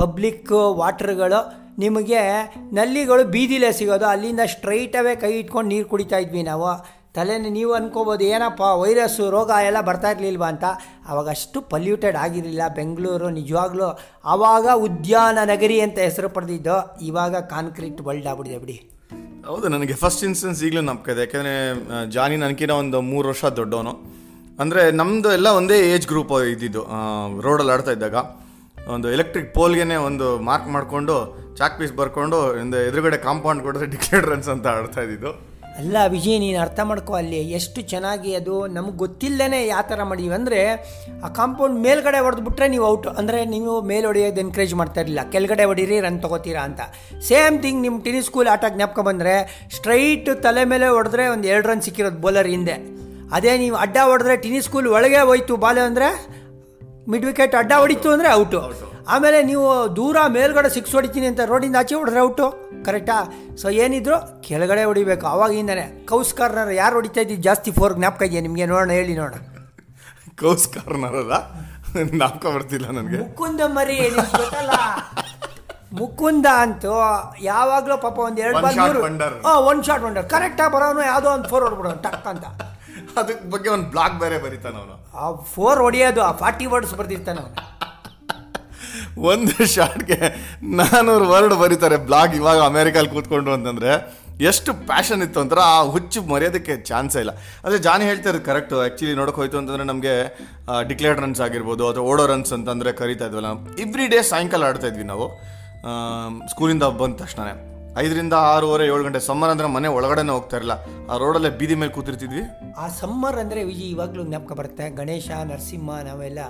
ಪಬ್ಲಿಕ್ 0.00 0.52
ವಾಟ್ರ್ಗಳು 0.80 1.40
ನಿಮಗೆ 1.84 2.20
ನಲ್ಲಿಗಳು 2.78 3.24
ಬೀದಿಲೇ 3.34 3.70
ಸಿಗೋದು, 3.78 4.06
ಅಲ್ಲಿಂದ 4.12 4.42
ಸ್ಟ್ರೈಟವೇ 4.54 5.14
ಕೈ 5.24 5.32
ಇಟ್ಕೊಂಡು 5.40 5.70
ನೀರು 5.74 5.88
ಕುಡಿತಾ 5.92 6.18
ಇದ್ವಿ 6.24 6.42
ನಾವು. 6.50 6.70
ತಲೆನೇ 7.16 7.50
ನೀವು 7.58 7.72
ಅನ್ಕೋಬೋದು, 7.78 8.24
ಏನಪ್ಪ 8.34 8.62
ವೈರಸ್ಸು, 8.80 9.24
ರೋಗ 9.34 9.50
ಎಲ್ಲ 9.68 9.80
ಬರ್ತಾ 9.88 10.08
ಇರಲಿಲ್ವ 10.14 10.44
ಅಂತ. 10.52 10.64
ಆವಾಗ 11.10 11.28
ಅಷ್ಟು 11.36 11.58
ಪಲ್ಯೂಟೆಡ್ 11.72 12.16
ಆಗಿರಲಿಲ್ಲ, 12.24 12.64
ಬೆಂಗಳೂರು 12.78 13.28
ನಿಜವಾಗ್ಲೂ 13.38 13.88
ಆವಾಗ 14.32 14.66
ಉದ್ಯಾನ 14.86 15.38
ನಗರಿ 15.52 15.78
ಅಂತ 15.86 15.98
ಹೆಸರು 16.06 16.30
ಪಡೆದಿದ್ದು, 16.36 16.76
ಇವಾಗ 17.10 17.40
ಕಾನ್ಕ್ರೀಟ್ 17.54 18.02
ವರ್ಲ್ಡ್ 18.08 18.28
ಆಗ್ಬಿಡಿದೆ 18.32 18.58
ಬಿಡಿ. 18.64 18.76
ಹೌದು, 19.48 19.66
ನನಗೆ 19.74 19.96
ಫಸ್ಟ್ 20.02 20.24
ಇನ್ಸ್ಟೆನ್ಸ್ 20.28 20.60
ಈಗಲೂ 20.68 20.82
ನಂಬಿಕೆ 20.90 21.18
ಯಾಕೆಂದರೆ 21.22 21.54
ಜಾನಿ 22.16 22.38
ನನಗಿನ 22.44 22.72
ಒಂದು 22.82 23.00
ಮೂರು 23.10 23.26
ವರ್ಷ 23.32 23.44
ದೊಡ್ಡವನು. 23.60 23.94
ಅಂದರೆ 24.62 24.82
ನಮ್ಮದು 25.00 25.30
ಎಲ್ಲ 25.38 25.48
ಒಂದೇ 25.60 25.76
ಏಜ್ 25.94 26.06
ಗ್ರೂಪ್ 26.12 26.36
ಇದ್ದಿದ್ದು 26.52 26.82
ರೋಡಲ್ಲಿ 27.46 27.72
ಆಡ್ತಾ 27.74 27.92
ಇದ್ದಾಗ. 27.96 28.16
ಒಂದು 28.94 29.08
ಎಲೆಕ್ಟ್ರಿಕ್ 29.16 29.50
ಪೋಲ್ಗೆ 29.56 29.98
ಒಂದು 30.08 30.26
ಮಾರ್ಕ್ 30.48 30.68
ಮಾಡಿಕೊಂಡು 30.76 31.16
ಚಾಕ್ 31.58 31.76
ಪೀಸ್ 31.80 31.92
ಬರ್ಕೊಂಡು 31.98 32.38
ಹಿಂದೆ 32.60 32.80
ಎದುರುಗಡೆ 32.86 33.18
ಕಾಂಪೌಂಡ್ 33.26 33.60
ಕೊಡಿದ್ರೆ 33.66 33.86
ಡಿಕ್ಲೇಡ್ 33.92 34.26
ರನ್ಸ್ 34.32 34.48
ಅಂತ 34.54 34.66
ಆಡ್ತಾ 34.78 35.02
ಇದ್ದಿದ್ದು. 35.04 35.30
ಅಲ್ಲ 35.80 35.96
ವಿಜಯ್ 36.12 36.38
ನೀನು 36.42 36.58
ಅರ್ಥ 36.64 36.80
ಮಾಡ್ಕೋ 36.90 37.12
ಅಲ್ಲಿ 37.20 37.38
ಎಷ್ಟು 37.58 37.80
ಚೆನ್ನಾಗಿ 37.92 38.30
ಅದು 38.38 38.54
ನಮ್ಗೆ 38.76 38.96
ಗೊತ್ತಿಲ್ಲದೇ 39.02 39.58
ಯಾವ 39.70 39.82
ಥರ 39.90 40.04
ಮಾಡಿದೀವಿ 40.10 40.34
ಅಂದರೆ 40.38 40.60
ಆ 41.24 41.28
ಕಾಂಪೌಂಡ್ 41.38 41.76
ಮೇಲ್ಗಡೆ 41.86 42.20
ಹೊಡೆದ್ಬಿಟ್ರೆ 42.26 42.66
ನೀವು 42.74 42.84
ಔಟ್ 42.92 43.08
ಅಂದರೆ 43.20 43.40
ನೀವು 43.54 43.72
ಮೇಲೆ 43.90 44.06
ಹೊಡೆಯೋದು 44.10 44.40
ಎನ್ಕರೇಜ್ 44.44 44.74
ಮಾಡ್ತಾ 44.80 45.00
ಇರಲಿಲ್ಲ. 45.02 45.24
ಕೆಳಗಡೆ 45.34 45.64
ಹೊಡೀರಿ 45.70 45.98
ರನ್ 46.06 46.18
ತೊಗೋತೀರಾ 46.24 46.62
ಅಂತ. 46.68 46.80
ಸೇಮ್ 47.28 47.58
ಥಿಂಗ್ 47.64 47.80
ನಿಮ್ಮ 47.86 47.98
ಟೆನಿಸ್ 48.06 48.28
ಸ್ಕೂಲ್ 48.30 48.50
ಆಟ 48.54 48.64
ಜ್ಞಾಪಕ 48.76 49.04
ಬಂದರೆ 49.10 49.34
ಸ್ಟ್ರೈಟ್ 49.76 50.30
ತಲೆ 50.46 50.64
ಮೇಲೆ 50.72 50.88
ಹೊಡೆದ್ರೆ 50.96 51.26
ಒಂದು 51.34 51.48
ಎರಡು 51.52 51.68
ರನ್ 51.72 51.84
ಸಿಕ್ಕಿರೋದು 51.88 52.20
ಬೌಲರ್ 52.26 52.50
ಹಿಂದೆ. 52.54 52.76
ಅದೇ 53.36 53.54
ನೀವು 53.64 53.78
ಅಡ್ಡ 53.84 53.96
ಹೊಡೆದ್ರೆ 54.10 54.36
ಟೆನಿಸ್ 54.46 54.66
ಸ್ಕೂಲ್ 54.70 54.88
ಒಳಗೆ 54.96 55.22
ಹೋಯ್ತು 55.30 55.56
ಬಾಲೆ 55.66 55.84
ಅಂದರೆ 55.90 56.10
ಮಿಡ್ 57.12 57.26
ವಿಕೆಟ್ 57.30 57.56
ಅಡ್ಡ 57.62 57.72
ಹೊಡಿತು 57.84 58.10
ಅಂದರೆ 58.16 58.30
ಔಟು 58.40 58.60
ಆಮೇಲೆ 59.14 59.38
ನೀವು 59.50 59.66
ದೂರ 59.96 60.16
ಮೇಲ್ಗಡೆ 60.36 60.68
ಸಿಕ್ಸ್ 60.76 60.94
ಹೊಡಿತೀನಿ 60.96 61.26
ಅಂತ 61.30 61.40
ರೋಡಿಂದ 61.50 61.76
ಆಚೆ 61.80 61.94
ಹೊಡೆದ್ರೆ 62.00 62.20
ಔಟು? 62.28 62.46
ಕರೆಕ್ಟಾ? 62.86 63.18
ಸೊ 63.60 63.66
ಏನಿದ್ರು 63.82 64.16
ಕೆಳಗಡೆ 64.46 64.84
ಹೊಡಿಬೇಕು. 64.90 65.26
ಅವಾಗಿಂದನೇ. 65.34 65.86
ಕೌಸ್ 66.10 66.32
ಕಾರ್ನರ್ 66.38 66.72
ಯಾರು 66.82 66.94
ಹೊಡಿತಾ 66.98 67.20
ಇದ್ದೀವಿ 67.24 67.42
ಜಾಸ್ತಿ 67.48 67.72
ಫೋರ್ 67.78 67.94
ಜ್ಞಾಪಕ 67.98 68.22
ಇದೆಯಾ 68.28 68.42
ನಿಮಗೆ? 68.46 68.66
ನೋಡೋಣ 68.72 68.90
ಹೇಳಿ 68.98 69.14
ನೋಡೋಣ. 69.22 69.40
ಕೌಸ್ 70.42 70.66
ಕಾರ್ನರ್ 70.74 71.16
ಅಲ್ಲ 71.22 71.34
ಜ್ಞಾಪಕ 72.12 72.44
ಬರ್ತಿಲ್ಲ 72.54 72.86
ನನಗೆ. 72.98 73.20
ಮುಕುಂದ 73.26 73.60
ಮರಿ 73.76 73.98
ಮುಕುಂದ 75.98 76.46
ಅಂತೂ 76.62 76.94
ಯಾವಾಗಲೂ 77.50 77.96
ಪಾಪ 78.04 78.16
ಒಂದು 78.28 78.40
ಎರಡು 78.44 78.56
One 78.56 78.64
ಬಾಲ್ 78.64 78.78
ಮೂರು 78.80 79.00
ಹಾಂ 79.46 79.58
ಒನ್ 79.70 79.80
ಶಾಟ್ 79.86 80.02
ವಂಡರ್ 80.06 80.26
ಕರೆಕ್ಟಾಗಿ 80.32 80.72
ಬರೋನು 80.74 81.02
ಯಾವುದೋ 81.10 81.28
ಒಂದು 81.36 81.48
ಫೋರ್ 81.52 81.64
ಹೊಡ್ಬಿಡೋನು 81.66 82.02
ಟಕ್ 82.06 82.26
ಅಂತ. 82.32 82.44
ಅದಕ್ಕೆ 83.20 83.46
ಬಗ್ಗೆ 83.52 83.70
ಒಂದು 83.76 83.86
ಬ್ಲಾಕ್ 83.92 84.16
ಬೇರೆ 84.22 84.38
ಬರೀತಾನ 84.44 84.74
ಅವನು. 84.82 84.96
ಆ 85.20 85.26
ಫೋರ್ 85.54 85.80
ಹೊಡಿಯೋದು 85.84 86.22
ಆ 86.28 86.32
ಫಾರ್ಟಿ 86.42 86.66
ವರ್ಡ್ಸ್ 86.72 86.94
ಬರ್ದಿರ್ತಾನೆ 87.00 87.40
ಅವನು. 87.44 87.54
ಒಂದು 89.30 89.66
ಶಾರ್ಟ್ಗೆ 89.74 90.18
ನಾನೂರು 90.78 91.26
ವರ್ಡ್ 91.32 91.54
ಬರೀತಾರೆ 91.62 91.96
ಬ್ಲಾಗ್ 92.08 92.34
ಇವಾಗ 92.40 92.60
ಅಮೇರಿಕಲ್ಲಿ 92.70 93.10
ಕೂತ್ಕೊಂಡು 93.14 93.50
ಅಂತಂದರೆ 93.56 93.92
ಎಷ್ಟು 94.48 94.70
ಪ್ಯಾಷನ್ 94.88 95.22
ಇತ್ತು 95.26 95.38
ಅಂದ್ರೆ 95.44 95.60
ಆ 95.72 95.76
ಹುಚ್ಚು 95.92 96.20
ಮರೆಯೋದಕ್ಕೆ 96.30 96.74
ಚಾನ್ಸೇ 96.88 97.20
ಇಲ್ಲ. 97.24 97.32
ಅದೇ 97.66 97.76
ಜಾನಿ 97.86 98.04
ಹೇಳ್ತಾ 98.08 98.28
ಇರೋದು 98.30 98.44
ಕರೆಕ್ಟು 98.48 98.74
ಆ್ಯಕ್ಚುಲಿ 98.82 99.14
ನೋಡೋಕೆ 99.20 99.40
ಹೋಯ್ತು 99.40 99.58
ಅಂತಂದರೆ 99.60 99.86
ನಮಗೆ 99.92 100.14
ಡಿಕ್ಲೇರ್ಡ್ 100.90 101.20
ರನ್ಸ್ 101.24 101.40
ಆಗಿರ್ಬೋದು 101.46 101.84
ಅಥವಾ 101.90 102.04
ಓಡೋ 102.10 102.26
ರನ್ಸ್ 102.32 102.52
ಅಂತಂದರೆ 102.56 102.92
ಕರಿತಾ 103.00 103.26
ಇದ್ವಲ್ಲ 103.30 103.52
ಎವ್ರಿ 103.84 104.06
ಡೇ 104.14 104.18
ಸಾಯಂಕಾಲ 104.32 104.68
ಆಡ್ತಾ 104.70 104.88
ಇದ್ವಿ 104.92 105.06
ನಾವು. 105.12 105.28
ಸ್ಕೂಲಿಂದ 106.52 106.84
ಬಂದ 107.00 107.16
ತಕ್ಷಣ 107.22 107.48
ಐದರಿಂದ 108.02 108.34
ಆರೂವರೆ, 108.52 108.84
ಏಳು 108.92 109.02
ಗಂಟೆ 109.04 109.20
ಸಮ್ಮರ್ 109.26 109.50
ಅಂದರೆ 109.52 109.68
ಮನೆ 109.74 109.88
ಒಳಗಡೆನೇ 109.98 110.32
ಹೋಗ್ತಾ 110.36 110.56
ಇರಲಿಲ್ಲ 110.58 110.74
ಆ 111.10 111.16
ರೋಡಲ್ಲೇ 111.22 111.50
ಬೀದಿ 111.60 111.76
ಮೇಲೆ 111.80 111.92
ಕೂತಿರ್ತಿದ್ವಿ. 111.96 112.42
ಆ 112.82 112.86
ಸಮ್ಮರ್ 113.00 113.38
ಅಂದರೆ 113.42 113.60
ವಿಜಿ 113.70 113.86
ಇವಾಗಲೂ 113.94 114.24
ಜ್ಞಾಪಕ 114.30 114.52
ಬರುತ್ತೆ. 114.60 114.86
ಗಣೇಶ, 115.00 115.28
ನರಸಿಂಹ 115.50 116.00
ನಾವೆಲ್ಲ 116.08 116.40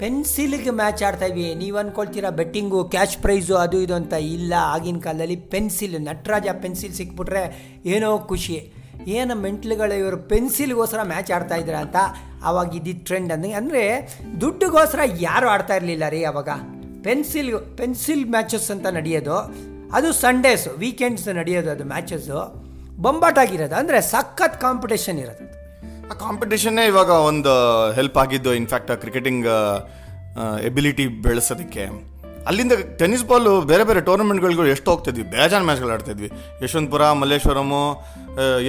ಪೆನ್ಸಿಲ್ಗೆ 0.00 0.70
ಮ್ಯಾಚ್ 0.70 1.02
ಆಡ್ತಾ 1.02 1.26
ಇವಿ 1.26 1.54
ನೀವು 1.54 1.78
ಅನ್ಕೊಳ್ತೀರಾ, 1.78 2.30
ಬೆಟ್ಟಿಂಗು, 2.30 2.84
ಕ್ಯಾಶ್ 2.84 3.18
ಪ್ರೈಸು, 3.18 3.54
ಅದು 3.54 3.80
ಇದು 3.80 3.94
ಅಂತ? 3.94 4.12
ಇಲ್ಲ, 4.12 4.52
ಆಗಿನ 4.58 4.98
ಕಾಲದಲ್ಲಿ 4.98 5.36
ಪೆನ್ಸಿಲ್, 5.36 6.00
ನಟರಾಜ 6.00 6.46
ಪೆನ್ಸಿಲ್ 6.62 6.92
ಸಿಕ್ಬಿಟ್ರೆ 6.92 7.74
ಏನೋ 7.86 8.18
ಖುಷಿ. 8.18 8.72
ಏನು 9.06 9.34
ಮೆಂಟ್ಲುಗಳು 9.34 9.98
ಇವರು, 9.98 10.16
ಪೆನ್ಸಿಲ್ಗೋಸ್ಕರ 10.16 11.02
ಮ್ಯಾಚ್ 11.02 11.32
ಆಡ್ತಾ 11.32 11.54
ಇದ್ರ 11.54 11.74
ಅಂತ? 11.74 11.96
ಆವಾಗ 12.44 12.74
ಇದ್ದಿದ್ದು 12.74 13.04
ಟ್ರೆಂಡ್ 13.04 13.32
ಅಂದ್ರೆ 13.32 13.52
ಅಂದರೆ 13.52 13.82
ದುಡ್ಡುಗೋಸ್ಕರ 14.40 15.00
ಯಾರು 15.18 15.48
ಆಡ್ತಾ 15.48 15.76
ಇರಲಿಲ್ಲ 15.76 16.08
ರೀ 16.08 16.24
ಅವಾಗ. 16.24 16.48
ಪೆನ್ಸಿಲ್ 17.02 17.76
ಪೆನ್ಸಿಲ್ 17.76 18.26
ಮ್ಯಾಚಸ್ 18.26 18.70
ಅಂತ 18.70 18.86
ನಡೆಯೋದು. 18.86 19.36
ಅದು 19.92 20.12
ಸಂಡೇಸು 20.12 20.70
ವೀಕೆಂಡ್ಸ್ 20.78 21.28
ನಡೆಯೋದು 21.28 21.70
ಅದು 21.70 21.84
ಮ್ಯಾಚಸ್ಸು. 21.84 22.68
ಬೊಂಬಾಟಾಗಿರೋದು 23.02 23.74
ಅಂದರೆ 23.74 24.00
ಸಖತ್ 24.00 24.60
ಕಾಂಪಿಟೇಷನ್ 24.60 25.18
ಇರೋದು. 25.18 25.57
ಆ 26.10 26.14
ಕಾಂಪಿಟೇಷನ್ನೇ 26.14 26.84
ಇವಾಗ 26.86 27.10
ಒಂದು 27.30 27.52
ಹೆಲ್ಪ್ 27.96 28.18
ಆಗಿದ್ದು 28.18 28.54
ಇನ್ಫ್ಯಾಕ್ಟ್ 28.54 28.92
ಕ್ರಿಕೆಟಿಂಗ್ 29.00 29.46
ಎಬಿಲಿಟಿ 30.68 31.06
ಬೆಳೆಸೋದಕ್ಕೆ. 31.26 31.84
ಅಲ್ಲಿಂದ 32.48 32.72
ಟೆನ್ನಿಸ್ 33.00 33.24
ಬಾಲು 33.30 33.52
ಬೇರೆ 33.70 33.84
ಬೇರೆ 33.84 34.00
ಟೂರ್ನಮೆಂಟ್ಗಳಿಗೂ 34.00 34.64
ಎಷ್ಟು 34.74 34.90
ಹೋಗ್ತಿದ್ವಿ? 34.90 35.24
ಬೇಜಾನ್ 35.34 35.64
ಮ್ಯಾಚ್ಗಳು 35.64 35.92
ಆಡ್ತಿದ್ವಿ. 35.96 36.28
Yeshwantpur 36.62 37.10
Malleshwaram 37.12 37.82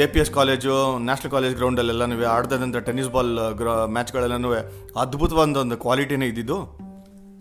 A 0.03 0.07
P 0.13 0.19
S 0.19 0.31
college 0.31 0.75
national 1.07 1.31
college 1.31 1.55
ಗ್ರೌಂಡಲ್ಲೆಲ್ಲನೂ 1.55 2.17
ಆಡ್ತದಂಥ 2.35 2.77
ಟೆನ್ನಿಸ್ 2.89 3.09
ಬಾಲ್ 3.09 3.33
ಗ್ರ 3.61 3.69
ಮ್ಯಾಚ್ಗಳೆಲ್ಲನೂ 3.95 4.51
ಅದ್ಭುತವಾದ 5.03 5.57
ಒಂದು 5.65 5.77
ಕ್ವಾಲಿಟಿನೇ 5.85 6.27
ಇದ್ದಿದ್ದು. 6.27 6.59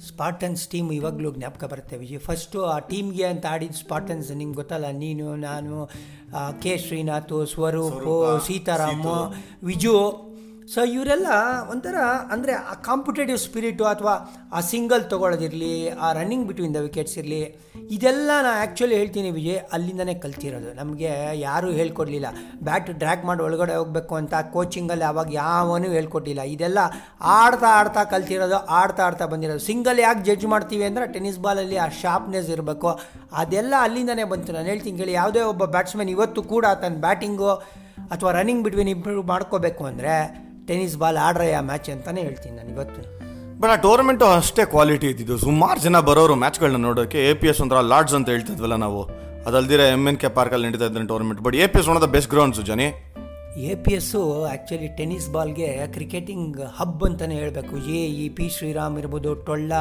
ಸ್ಪಾಟನ್ಸ್ 0.06 0.69
ಟೀಮ್ 0.69 0.93
ಇವಾಗಲೂ 0.93 1.33
ಜ್ಞಾಪಕ 1.33 1.65
ಬರುತ್ತೆ 1.65 1.97
ವಿಜಯ್. 1.97 2.19
ಫಸ್ಟು 2.19 2.65
ಆ 2.65 2.79
ಟೀಮ್ಗೆ 2.79 3.25
ಅಂತ 3.25 3.47
ಆಡಿದ 3.50 3.71
ಸ್ಪಾರ್ಟನ್ಸ್ 3.71 4.33
ನಿಮ್ಗೆ 4.33 4.56
ಗೊತ್ತಲ್ಲ 4.56 4.91
ನೀನು 4.91 5.37
ನಾನು 5.37 5.89
ಕೆ 6.61 6.79
ಶ್ರೀನಾಥು 6.79 7.47
ಸ್ವರೂಪು 7.47 8.47
ಸೀತಾರಾಮು 8.47 9.17
ವಿಜು 9.62 9.95
ಸೊ 10.73 10.81
ಇವರೆಲ್ಲ 10.94 11.29
ಒಂಥರ 11.73 11.99
ಅಂದರೆ 12.35 12.53
ಆ 12.70 12.73
ಕಾಂಪಿಟೇಟಿವ್ 12.88 13.38
ಸ್ಪಿರಿಟು 13.44 13.85
ಅಥವಾ 13.91 14.15
ಆ 14.56 14.61
ಸಿಂಗಲ್ 14.70 15.05
ತೊಗೊಳೋದಿರಲಿ, 15.12 15.75
ಆ 16.05 16.09
ರನ್ನಿಂಗ್ 16.19 16.44
ಬಿಟ್ವೀನ್ 16.49 16.75
ದ 16.76 16.81
ವಿಕೆಟ್ಸ್ 16.87 17.17
ಇರಲಿ, 17.20 17.41
ಇದೆಲ್ಲ 17.97 18.31
ನಾನು 18.47 18.59
ಆ್ಯಕ್ಚುಲಿ 18.62 18.94
ಹೇಳ್ತೀನಿ 19.00 19.31
ವಿಜಯ್, 19.37 19.61
ಅಲ್ಲಿಂದನೇ 19.75 20.15
ಕಲ್ತಿರೋದು. 20.25 20.70
ನಮಗೆ 20.81 21.12
ಯಾರೂ 21.44 21.69
ಹೇಳ್ಕೊಡ್ಲಿಲ್ಲ. 21.79 22.31
ಬ್ಯಾಟ್ 22.69 22.91
ಡ್ರ್ಯಾಕ್ 23.03 23.23
ಮಾಡಿ 23.29 23.43
ಒಳಗಡೆ 23.47 23.75
ಹೋಗಬೇಕು 23.81 24.17
ಅಂತ 24.20 24.35
ಕೋಚಿಂಗಲ್ಲಿ 24.56 25.06
ಅವಾಗ 25.11 25.32
ಯಾವನೂ 25.43 25.91
ಹೇಳ್ಕೊಟ್ಟಿಲ್ಲ 25.97 26.44
ಇದೆಲ್ಲ 26.55 26.79
ಆಡ್ತಾ 27.38 27.71
ಆಡ್ತಾ 27.79 28.03
ಕಲ್ತಿರೋದು, 28.12 28.59
ಆಡ್ತಾ 28.81 29.05
ಆಡ್ತಾ 29.06 29.26
ಬಂದಿರೋದು. 29.32 29.64
ಸಿಂಗಲ್ 29.71 30.00
ಯಾಕೆ 30.06 30.23
ಜಡ್ಜ್ 30.29 30.47
ಮಾಡ್ತೀವಿ 30.55 30.87
ಅಂದರೆ 30.91 31.06
ಟೆನ್ನಿಸ್ 31.14 31.41
ಬಾಲಲ್ಲಿ 31.47 31.79
ಆ 31.85 31.88
ಶಾರ್ಪ್ನೆಸ್ 32.03 32.50
ಇರಬೇಕು. 32.56 32.93
ಅದೆಲ್ಲ 33.43 33.75
ಅಲ್ಲಿಂದನೇ 33.87 34.26
ಬಂತು. 34.35 34.53
ನಾನು 34.59 34.71
ಹೇಳ್ತೀನಿ 34.73 34.99
ಕೇಳಿ, 35.03 35.14
ಯಾವುದೇ 35.21 35.44
ಒಬ್ಬ 35.53 35.64
ಬ್ಯಾಟ್ಸ್ಮನ್ 35.76 36.12
ಇವತ್ತು 36.17 36.43
ಕೂಡ 36.53 36.67
ತನ್ನ 36.85 37.00
ಬ್ಯಾಟಿಂಗು 37.06 37.50
ಅಥವಾ 38.14 38.31
ರನ್ನಿಂಗ್ 38.37 38.62
ಬಿಟ್ವೀನ್ 38.67 38.93
ಇಂಪ್ರೂವ್ 38.97 39.25
ಮಾಡ್ಕೋಬೇಕು 39.32 39.82
ಅಂದರೆ 39.93 40.12
ಟೆನ್ನಿಸ್ 40.69 40.97
ಬಾಲ್ 40.97 41.17
ಆಡ್ರಯ 41.17 41.55
ಮ್ಯಾಚ್ 41.61 41.91
ಅಂತಲೇ 41.91 42.23
ಹೇಳ್ತೀನಿ 42.23 42.56
ನಾನು 42.56 42.70
ಇವತ್ತು. 42.70 43.03
ಬಟ್ 43.61 43.70
ಆ 43.70 43.76
ಟೋರ್ನಮೆಂಟು 43.76 44.26
ಅಷ್ಟೇ 44.26 44.65
ಕ್ವಾಲಿಟಿ 44.65 45.06
ಇದ್ದಿದ್ದು. 45.06 45.38
ಸುಮಾರು 45.38 45.81
ಜನ 45.81 46.00
ಬರೋರು 46.09 46.35
ಮ್ಯಾಚ್ಗಳನ್ನ 46.35 46.76
ನೋಡೋಕ್ಕೆ 46.76 47.31
ಎ 47.31 47.35
ಪಿ 47.35 47.47
ಎಸ್ 47.47 47.61
ಒಂಥರ 47.61 47.81
ಲಾಡ್ಸ್ 47.93 48.15
ಅಂತ 48.15 48.29
ಹೇಳ್ತಿದ್ವಲ್ಲ 48.29 48.75
ನಾವು. 48.75 49.00
ಅದಲ್ದಿರ 49.47 49.81
ಎಂ 49.81 50.09
ಎನ್ 50.09 50.17
ಕೆ 50.17 50.29
ಪಾರ್ಕಲ್ಲಿ 50.29 50.67
ನಡೀತಾ 50.69 50.87
but 51.47 51.56
A 51.56 51.67
P 51.67 51.79
S 51.79 51.88
one 51.88 51.97
of 51.97 52.29
grounds 52.29 52.62
ಜನಿ 52.62 52.87
A 53.67 53.73
P 53.85 53.93
S 53.99 54.21
actually 54.49 54.89
tennis 54.99 55.27
ಬಾಲ್ಗೆ 55.35 55.69
cricketing 55.95 56.59
hub 56.79 57.01
ಅಂತಲೇ 57.07 57.37
ಹೇಳಬೇಕು. 57.41 57.75
ಎ 57.95 58.01
ಇ 58.25 58.27
ಪಿ 58.37 58.47
ಶ್ರೀರಾಮ್ 58.57 58.97
ಇರ್ಬೋದು 59.01 59.31
ಟೊಳ್ಳ 59.47 59.73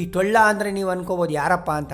ಈ 0.00 0.02
ಟೊಳ್ಳ 0.14 0.36
ಅಂದರೆ 0.50 0.70
ನೀವು 0.76 0.90
ಅನ್ಕೋಬೋದು 0.94 1.32
ಯಾರಪ್ಪ 1.38 1.70
ಅಂತ. 1.80 1.92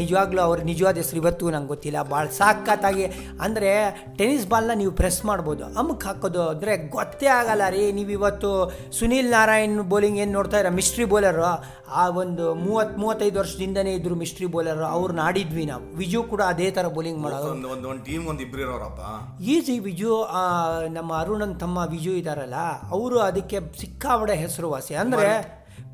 ನಿಜವಾಗ್ಲೂ 0.00 0.40
ಅವ್ರ 0.46 0.66
ನಿಜವಾದ 0.70 0.98
ಹೆಸರು 1.02 1.20
ಇವತ್ತು 1.22 1.52
ನಂಗೆ 1.54 1.70
ಗೊತ್ತಿಲ್ಲ. 1.74 2.02
ಭಾಳ 2.12 2.24
ಸಾಕತ್ತಾಗಿ 2.40 3.06
ಅಂದರೆ 3.46 3.70
ಟೆನ್ನಿಸ್ 4.18 4.46
ಬಾಲ್ನ 4.52 4.76
ನೀವು 4.82 4.92
ಪ್ರೆಸ್ 5.00 5.20
ಮಾಡ್ಬೋದು. 5.30 5.64
ಅಮುಕ್ 5.82 6.04
ಹಾಕೋದು 6.08 6.42
ಅಂದರೆ 6.54 6.74
ಗೊತ್ತೇ 6.96 7.30
ಆಗಲ್ಲ 7.38 7.68
ರೀ. 7.76 7.84
ನೀವು 8.00 8.12
ಇವತ್ತು 8.18 8.50
ಸುನೀಲ್ 8.98 9.30
ನಾರಾಯಣ್ 9.38 9.78
ಬೌಲಿಂಗ್ 9.94 10.20
ಏನು 10.24 10.34
ನೋಡ್ತಾ 10.38 10.60
ಇರೋ 10.64 10.72
ಮಿಸ್ಟ್ರಿ 10.80 11.06
ಬೌಲರು 11.14 11.48
ಆ 11.94 12.08
ಒಂದು 12.16 12.44
ಮೂವತ್ತು 12.60 13.00
ಮೂವತ್ತೈದು 13.00 13.38
ವರ್ಷದಿಂದನೇ 13.38 13.94
ಇದ್ರು 13.94 14.14
ಮಿಸ್ಟ್ರಿ 14.14 14.46
ಬೌಲರ್ 14.46 14.82
ಅವ್ರನ್ನ 14.88 15.20
ಆಡಿದ್ವಿ 15.20 15.64
ನಾವು. 15.66 15.84
ವಿಜು 15.96 16.22
ಕೂಡ 16.24 16.42
ಅದೇ 16.48 16.70
ಥರ 16.70 16.88
ಬೌಲಿಂಗ್ 16.88 17.20
ಮಾಡೋದು 17.20 17.48
ಒಂದು 17.50 17.68
ಒಂದು 17.68 17.88
ಒಂದು 17.88 18.04
ಟೀಮ್ 18.04 18.24
ಒಂದು 18.26 18.42
ಇಬ್ರು 18.42 18.62
ಇರೋರಪ್ಪ. 18.62 19.00
ಈಸಿ 19.48 19.78
ವಿಜು 19.80 20.12
ಆ, 20.34 20.44
ನಮ್ಮ 20.90 21.12
ಅರುಣನ್ 21.14 21.54
ತಮ್ಮ 21.60 21.78
ವಿಜು 21.90 22.10
ಇದ್ದಾರಲ್ಲ 22.12 22.60
ಅವರು 22.90 23.18
ಅದಕ್ಕೆ 23.20 23.60
ಸಿಕ್ಕಾಬಡೆ 23.80 24.36
ಹೆಸರುವಾಸಿ. 24.36 24.94
ಅಂದರೆ 24.96 25.28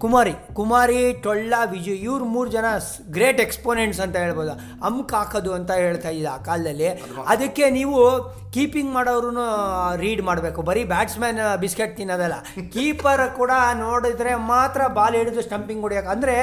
ಕುಮಾರಿ 0.02 0.32
ಕುಮಾರಿ 0.58 1.00
ಟೊಳ್ಳ 1.24 1.54
ವಿಜಯ್ 1.72 1.98
ಇವ್ರು 2.08 2.24
ಮೂರು 2.34 2.48
ಜನ 2.54 2.66
ಗ್ರೇಟ್ 3.16 3.40
ಎಕ್ಸ್ಪೋನೆಂಟ್ಸ್ 3.44 4.00
ಅಂತ 4.04 4.16
ಹೇಳ್ಬೋದು. 4.24 4.52
ಅಮ್ಕ್ 4.88 5.12
ಹಾಕೋದು 5.16 5.50
ಅಂತ 5.56 5.70
ಹೇಳ್ತಾ 5.82 6.10
ಇದ್ದ 6.18 6.28
ಆ 6.36 6.38
ಕಾಲದಲ್ಲಿ. 6.48 6.88
ಅದಕ್ಕೆ 7.32 7.64
ನೀವು 7.78 7.98
ಕೀಪಿಂಗ್ 8.54 8.92
ಮಾಡೋರು 8.96 9.30
ರೀಡ್ 10.04 10.22
ಮಾಡಬೇಕು. 10.28 10.60
ಬರೀ 10.70 10.82
ಬ್ಯಾಟ್ಸ್ಮನ್ 10.94 11.40
ಬಿಸ್ಕೆಟ್ 11.64 11.94
ತಿನ್ನೋದಲ್ಲ. 11.98 12.38
ಕೀಪರ್ 12.74 13.24
ಕೂಡ 13.40 13.52
ನೋಡಿದ್ರೆ 13.84 14.34
ಮಾತ್ರ 14.54 14.80
ಬಾಲ್ 14.98 15.16
ಹಿಡಿದು 15.20 15.44
ಸ್ಟಂಪಿಂಗ್ 15.48 15.84
ಹೊಡಿಯೋಕೆ. 15.86 16.10
ಅಂದರೆ 16.16 16.36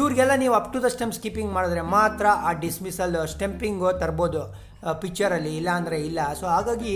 ಇವ್ರಿಗೆಲ್ಲ 0.00 0.36
ನೀವು 0.44 0.56
up 0.60 0.70
to 0.74 0.80
the 0.86 0.90
stumps 0.96 1.22
keeping 1.24 1.52
ಮಾಡಿದ್ರೆ 1.58 1.84
ಮಾತ್ರ 1.96 2.26
ಆ 2.48 2.52
ಡಿಸ್ಮಿಸಲ್ 2.66 3.16
ಸ್ಟಂಪಿಂಗು 3.36 3.90
ತರ್ಬೋದು. 4.04 4.44
ಪಿಕ್ಚರಲ್ಲಿ 5.02 5.52
ಇಲ್ಲ 5.58 5.70
ಅಂದರೆ 5.80 5.98
ಇಲ್ಲ. 6.08 6.20
ಸೊ 6.40 6.44
ಹಾಗಾಗಿ 6.54 6.94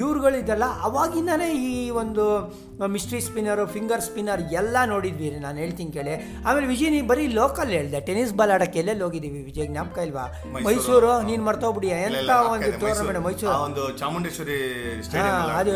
ಇವ್ರುಗಳಿದೆಲ್ಲ 0.00 0.66
ಅವಾಗಿಂದನೇ 0.86 1.48
ಈ 1.68 1.90
ಒಂದು 2.02 2.24
ಮಿಸ್ಟ್ರಿ 2.94 3.20
ಸ್ಪಿನ್ನರು 3.26 3.64
ಫಿಂಗರ್ 3.74 4.02
ಸ್ಪಿನ್ನರ್ 4.06 4.42
ಎಲ್ಲ 4.60 4.76
ನೋಡಿದ್ವಿ 4.92 5.28
ನಾನು 5.44 5.56
ಹೇಳ್ತೀನಿ 5.62 5.92
ಕೇಳಿ. 5.98 6.14
ಆಮೇಲೆ 6.46 6.66
ವಿಜಯ್ 6.72 6.92
ನೀ 6.94 7.00
ಬರೀ 7.12 7.26
ಲೋಕಲ್ 7.40 7.70
ಹೇಳ್ದೆ. 7.76 8.00
ಟೆನಿಸ್ 8.08 8.32
ಬಾಲ್ 8.40 8.52
ಆಡೋಕ್ಕೆ 8.56 8.80
ಎಲ್ಲೆಲ್ಲಿ 8.82 9.04
ಹೋಗಿದ್ದೀವಿ 9.06 9.40
ವಿಜಯ್? 9.50 9.68
ಜ್ಞಾಪಕ 9.72 9.98
ಇಲ್ವಾ? 10.08 10.24
ಮೈಸೂರು. 10.66 11.12
ನೀನು 11.30 11.44
ಮರ್ತೋಗ್ಬಿಡಿ 11.48 11.90
ಎಂತ 12.00 12.32
ಒಂದು 12.54 12.70
ಟೂರ್ನಮೆಂಟ್ 12.82 13.22
ಮೈಸೂರು? 13.28 13.56
ಒಂದು 13.68 13.84
ಚಾಮುಂಡೇಶ್ವರಿ 14.02 14.58
ಅದು 15.60 15.74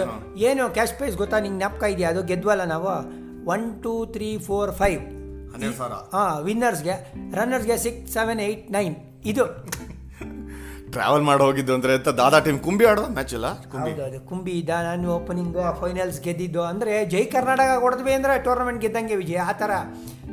ಏನು 0.50 0.66
ಕ್ಯಾಶ್ 0.78 0.94
ಪ್ರೈಸ್ 1.00 1.16
ಗೊತ್ತಾ? 1.22 1.40
ನಿಂಗೆ 1.46 1.60
ಜ್ಞಾಪಕ 1.62 1.82
ಇದೆಯಾ? 1.94 2.10
ಅದು 2.14 2.22
ಗೆದ್ವಲ್ಲ 2.32 2.66
ನಾವು? 2.74 2.92
One 3.54 3.66
two 3.84 3.94
three 4.16 4.30
four 4.48 4.72
five 4.82 5.00
ಹಾಂ 6.14 6.34
ವಿನ್ನರ್ಸ್ಗೆ 6.48 6.94
ರನ್ನರ್ಸ್ಗೆ 7.38 7.76
ಸಿಕ್ಸ್ 7.84 8.12
ಸೆವೆನ್ 8.16 8.40
ಏಯ್ಟ್ 8.48 8.66
ನೈನ್ 8.76 8.94
ಇದು. 9.30 9.44
ಟ್ರಾವೆಲ್ 10.94 11.24
ಮಾಡಿ 11.28 11.42
ಹೋಗಿದ್ದು 11.46 11.72
ಅಂದ್ರೆ 11.76 11.92
ಅಂತ 11.98 12.10
ದಾದಾ 12.20 12.38
ಟೀಮ್ 12.46 12.58
ಕುಂಬಿ 12.66 12.84
ಆಡೋ 12.90 13.04
ಮ್ಯಾಚ್ 13.16 13.32
ಇಲ್ಲ 13.38 13.48
ಕುಂಬಿ. 13.72 13.90
ಹೌದು 13.92 14.02
ಅದು 14.08 14.18
ಕುಂಬಿ 14.30 14.52
ಇದ್ದ 14.60 14.72
ನಾನು 14.88 15.08
ಓಪನಿಂಗ್ 15.16 15.58
ಫೈನಲ್ಸ್ 15.80 16.18
ಗೆದ್ದಿದ್ದು 16.26 16.62
ಅಂದರೆ 16.70 16.94
ಜೈ 17.12 17.22
ಕರ್ನಾಟಕ 17.34 17.76
ಹೊಡೆದ್ವಿ 17.84 18.12
ಅಂದರೆ 18.18 18.34
ಟೂರ್ನಮೆಂಟ್ 18.46 18.80
ಗೆದ್ದಂಗೆ 18.84 19.16
ವಿಜಯ್ 19.22 19.42
ಆ 19.48 19.52
ಥರ. 19.62 19.72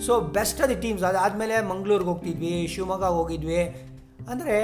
ಸೊ 0.08 0.16
ಬೆಸ್ಟ್ 0.38 0.62
ಅದು 0.66 0.76
ಟೀಮ್ಸ್ 0.84 1.06
ಅದಾದಮೇಲೆ 1.12 1.56
ಮಂಗಳೂರಿಗೆ 1.72 2.10
ಹೋಗ್ತಿದ್ವಿ 2.14 2.54
ಶಿವಮೊಗ್ಗ 2.74 3.10
ಹೋಗಿದ್ವಿ. 3.20 3.62
ಅಂದರೆ 4.34 4.58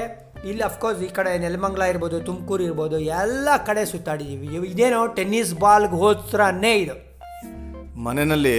ಇಲ್ಲಿ 0.50 0.64
ಅಫ್ಕೋರ್ಸ್ 0.70 1.02
ಈ 1.08 1.10
ಕಡೆ 1.18 1.32
ನೆಲಮಂಗ್ಲ 1.46 1.84
ಇರ್ಬೋದು 1.92 2.18
ತುಮಕೂರು 2.28 2.64
ಇರ್ಬೋದು 2.70 2.98
ಎಲ್ಲ 3.22 3.50
ಕಡೆ 3.68 3.84
ಸುತ್ತಾಡಿದ್ದೀವಿ 3.92 4.48
ಇದೇನು 4.74 5.02
ಟೆನ್ನಿಸ್ 5.20 5.54
ಬಾಲ್ಗೆ 5.64 5.98
ಹೋದ್ರನ್ನೇ 6.04 6.74
ಇದು. 6.84 6.96
ಮನೆಯಲ್ಲಿ 8.06 8.56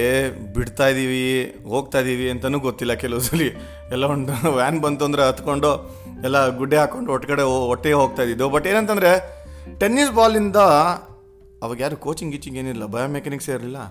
ಬಿಡ್ತಾ 0.54 0.86
ಇದ್ದೀವಿ 0.92 1.24
ಹೋಗ್ತಾ 1.72 1.98
ಇದ್ದೀವಿ 2.02 2.26
ಅಂತಲೂ 2.34 2.58
ಗೊತ್ತಿಲ್ಲ 2.66 2.94
ಕೆಲವು 3.02 3.22
ಸಲ 3.26 3.42
ಎಲ್ಲ 3.94 4.04
ಒಂದು 4.14 4.34
ವ್ಯಾನ್ 4.58 4.78
ಬಂತು 4.84 5.02
ಅಂದರೆ 5.08 5.22
ಹತ್ಕೊಂಡು 5.28 5.70
ಎಲ್ಲ 6.26 6.38
ಗುಡ್ಡೆ 6.60 6.76
ಹಾಕೊಂಡು 6.76 7.12
ಒಟ್ಗಡೆ 7.12 7.42
ಒಟ್ಟಿಗೆ 7.72 7.98
ಹೋಗ್ತಾ 8.02 8.22
ಇದ್ದಿದ್ದು. 8.22 8.48
ಬಟ್ 8.54 8.66
ಏನಂತಂದರೆ 8.66 9.12
ಟೆನ್ನಿಸ್ 9.82 10.12
ಬಾಲಿಂದ 10.12 10.60
ಅವಾಗ 11.64 11.76
ಯಾರು 11.80 11.96
ಕೋಚಿಂಗ್ 11.96 12.32
ಗೀಚಿಂಗ್ 12.34 12.58
ಏನಿಲ್ಲ 12.58 12.86
ಬಯೋಮೆಕ್ಯಾನಿಕ್ಸೇ 12.94 13.52
ಇರಲಿಲ್ಲ? 13.52 13.82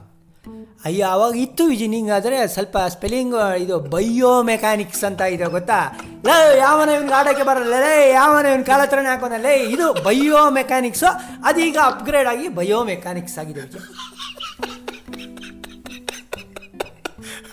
ಅಯ್ಯ, 0.88 1.02
ಅವಾಗ 1.16 1.34
ಇತ್ತು 1.44 1.64
ವಿಜಿನಿಂಗ್ 1.66 2.10
ಆದರೆ 2.16 2.38
ಸ್ವಲ್ಪ 2.54 2.78
ಸ್ಪೆಲ್ಲಿಂಗ್ 2.94 3.36
ಇದು 3.64 3.76
ಬಯೋ 3.94 4.32
ಮೆಕ್ಯಾನಿಕ್ಸ್ 4.50 5.04
ಅಂತ 5.10 5.22
ಇದೆ, 5.36 5.46
ಗೊತ್ತಾ? 5.46 5.78
ಲೇ, 6.28 6.36
ಯಾವನ 6.58 6.90
ಇವ್ನ 6.98 7.14
ಆಡೋಕ್ಕೆ 7.20 7.44
ಬರಲ್ಲ, 7.50 7.76
ಲೇ, 7.86 7.94
ಯಾವನ 8.12 8.46
ಇವ್ನ 8.54 8.66
ಕಾಲ 8.72 8.82
ಹತ್ರನೇ 8.82 9.10
ಹಾಕೋನಲ್ಲೇ 9.12 9.54
ಇದು 9.76 9.86
ಬಯೋ 10.08 10.50
ಮೆಕ್ಯಾನಿಕ್ಸು 10.58 11.10
ಅದೀಗ 11.50 11.78
ಅಪ್ಗ್ರೇಡ್ 11.92 12.28
ಆಗಿ 12.34 12.48
ಬಯೋ 12.60 12.84
ಮೆಕ್ಯಾನಿಕ್ಸ್ 12.92 13.38
ಆಗಿದೆ. 13.44 13.64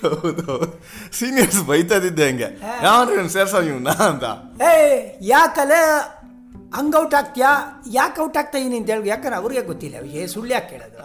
ಹೌದು. 0.03 0.81
ಸೀನಿಯರ್ಸ್ 1.13 1.63
ಬೈತಾ 1.63 1.95
ಇದ್ದಿದ್ದೆ 1.95 2.31
ಹಂಗೆ 2.31 2.61
ಯಾವ 2.83 3.27
ಸೇರ್ಸ 3.27 3.55
ನಾ 3.55 3.91
ಅಂತ. 3.91 4.25
ಏ 4.63 5.07
ಯಾಕಲೆ 5.21 5.99
ಹಂಗೆ 6.75 6.99
ಔಟ್ 6.99 7.15
ಆಗ್ತೀಯಾ? 7.15 7.83
ಯಾಕೆ 7.93 8.23
ಔಟ್ 8.23 8.37
ಆಗ್ತಾ 8.37 8.59
ಇದೀನಿ 8.59 8.77
ಅಂತ 8.77 8.91
ಹೇಳಿ 8.91 9.09
ಯಾಕಂದ್ರೆ 9.09 9.37
ಅವ್ರಿಗೆ 9.37 9.63
ಗೊತ್ತಿಲ್ಲ. 9.63 10.07
ಏ 10.07 10.27
ಸುಳ್ಳು 10.27 10.53
ಯಾಕೆ 10.53 10.71
ಕೇಳೋದು? 10.71 10.99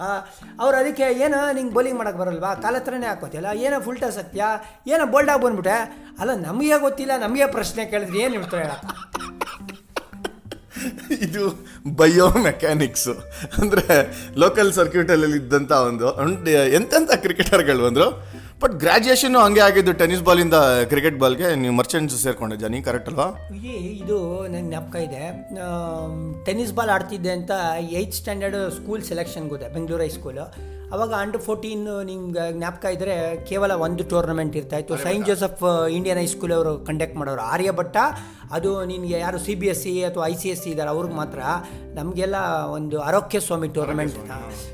ಅವ್ರು 0.62 0.78
ಅದಕ್ಕೆ 0.78 1.04
ಏನು 1.04 1.54
ನಿಂಗೆ 1.54 1.74
ಬೌಲಿಂಗ್ 1.74 1.98
ಮಾಡೋಕೆ 1.98 2.18
ಬರಲ್ವಾ? 2.18 2.56
ಕಾಲ 2.56 2.76
ಹತ್ರನೇ 2.76 3.06
ಹಾಕೋತಿಲ್ಲ 3.06 3.46
ಏನೋ 3.54 3.80
ಫುಲ್ 3.80 3.98
ಟಾಸ್ 3.98 4.18
ಹತ್ಯಾ 4.18 4.64
ಏನೋ 4.88 5.06
ಬೋಲ್ಡಾಗಿ 5.06 5.42
ಬಂದ್ಬಿಟ್ಟೆ? 5.42 6.06
ಅಲ್ಲ 6.20 6.36
ನಮಗೆ 6.36 6.80
ಗೊತ್ತಿಲ್ಲ 6.80 7.12
ನಮಗೆ 7.18 7.46
ಪ್ರಶ್ನೆ 7.46 7.86
ಕೇಳಿದ್ರೆ 7.86 8.18
ಏನು 8.18 8.34
ಇರ್ತಾರೆ 8.34 8.64
ಹೇಳ 8.64 8.72
ಇದು 11.22 11.68
ಬಯೋ 11.96 12.30
ಮೆಕ್ಯಾನಿಕ್ಸು. 12.30 13.14
ಅಂದರೆ 13.58 14.08
ಲೋಕಲ್ 14.38 14.74
ಸರ್ಕ್ಯೂಟಲ್ಲಿ 14.74 15.38
ಇದ್ದಂಥ 15.38 15.72
ಒಂದು 15.72 16.08
ಒಂದ್- 16.08 16.50
ಎಂತೆಂಥ 16.50 17.12
ಕ್ರಿಕೆಟರ್ಗಳು 17.12 17.86
ಬಂದರು? 17.86 18.35
ಬಟ್ 18.66 18.76
ಗ್ರಾಜುಯೇಷನ್ 18.76 19.36
ಹಂಗೆ 19.36 19.62
ಆಗಿದ್ದು 19.62 19.94
ಟೆನ್ನಿಸ್ 19.94 20.24
ಬಾಲಿಂದ 20.24 20.58
ಕ್ರಿಕೆಟ್ 20.92 21.20
ಬಾಲ್ಗೆ 21.20 21.56
ನೀವು 21.56 21.74
ಮರ್ಚೆಂಟ್ಸ್ 21.74 22.16
ಸೇರ್ಕೊಂಡೆ 22.24 22.70
ನೀ 22.70 22.80
ಕರೆಕ್ಟ್ 22.82 23.10
ಅಲ್ವಾ? 23.10 23.28
ಇದು 24.04 24.18
ನನ್ನ 24.54 24.64
ಜ್ಞಾಪಕ 24.70 24.96
ಇದೆ. 25.08 25.24
ಟೆನ್ನಿಸ್ 26.46 26.74
ಬಾಲ್ 26.74 26.90
ಆಡ್ತಿದ್ದೆ 26.90 27.30
ಅಂತ 27.30 27.52
ಏಯ್ತ್ 28.00 28.14
ಸ್ಟ್ಯಾಂಡರ್ಡ್ 28.14 28.58
ಸ್ಕೂಲ್ 28.72 29.04
ಸೆಲೆಕ್ಷನ್ಗೆ 29.04 29.50
ಹೋದೆ 29.50 29.70
ಬೆಂಗಳೂರು 29.74 30.04
ಹೈಸ್ಕೂಲು 30.04 30.46
ಅವಾಗ 30.92 31.14
ಅಂಡರ್ 31.14 31.42
ಫೋರ್ಟೀನ್ 31.42 32.06
ನಿಮ್ಗೆ 32.06 32.52
ಜ್ಞಾಪಕ 32.52 32.86
ಇದ್ದರೆ 32.86 33.46
ಕೇವಲ 33.46 33.72
ಒಂದು 33.72 34.04
ಟೂರ್ನಮೆಂಟ್ 34.04 34.56
ಇರ್ತಾಯಿತ್ತು 34.56 34.98
saint 34.98 35.28
Joseph 35.28 35.90
Indian 35.90 36.18
high school 36.18 36.52
ಅವರು 36.52 36.86
ಕಂಡಕ್ಟ್ 36.86 37.16
ಮಾಡೋರು. 37.16 37.42
ಆರ್ಯಭಟ್ಟ 37.42 37.98
ಅದು 38.52 38.86
ನಿನಗೆ 38.86 39.20
ಯಾರು 39.20 39.38
ಸಿ 39.40 39.56
ಬಿ 39.56 39.68
ಎಸ್ 39.68 39.84
ಸಿ 39.84 40.04
ಅಥವಾ 40.04 40.28
ಐ 40.28 40.34
ಸಿ 40.34 40.50
ಎಸ್ 40.50 40.64
ಸಿ 40.64 40.70
ಇದ್ದಾರೆ 40.70 40.90
ಅವ್ರಿಗೆ 40.90 41.16
ಮಾತ್ರ 41.16 41.40
ನಮಗೆಲ್ಲ 41.94 42.36
ಒಂದು 42.70 43.02
ಆರೋಗ್ಯ 43.02 43.40
ಸ್ವಾಮಿ 43.40 43.68
ಟೂರ್ನಮೆಂಟ್ 43.68 44.16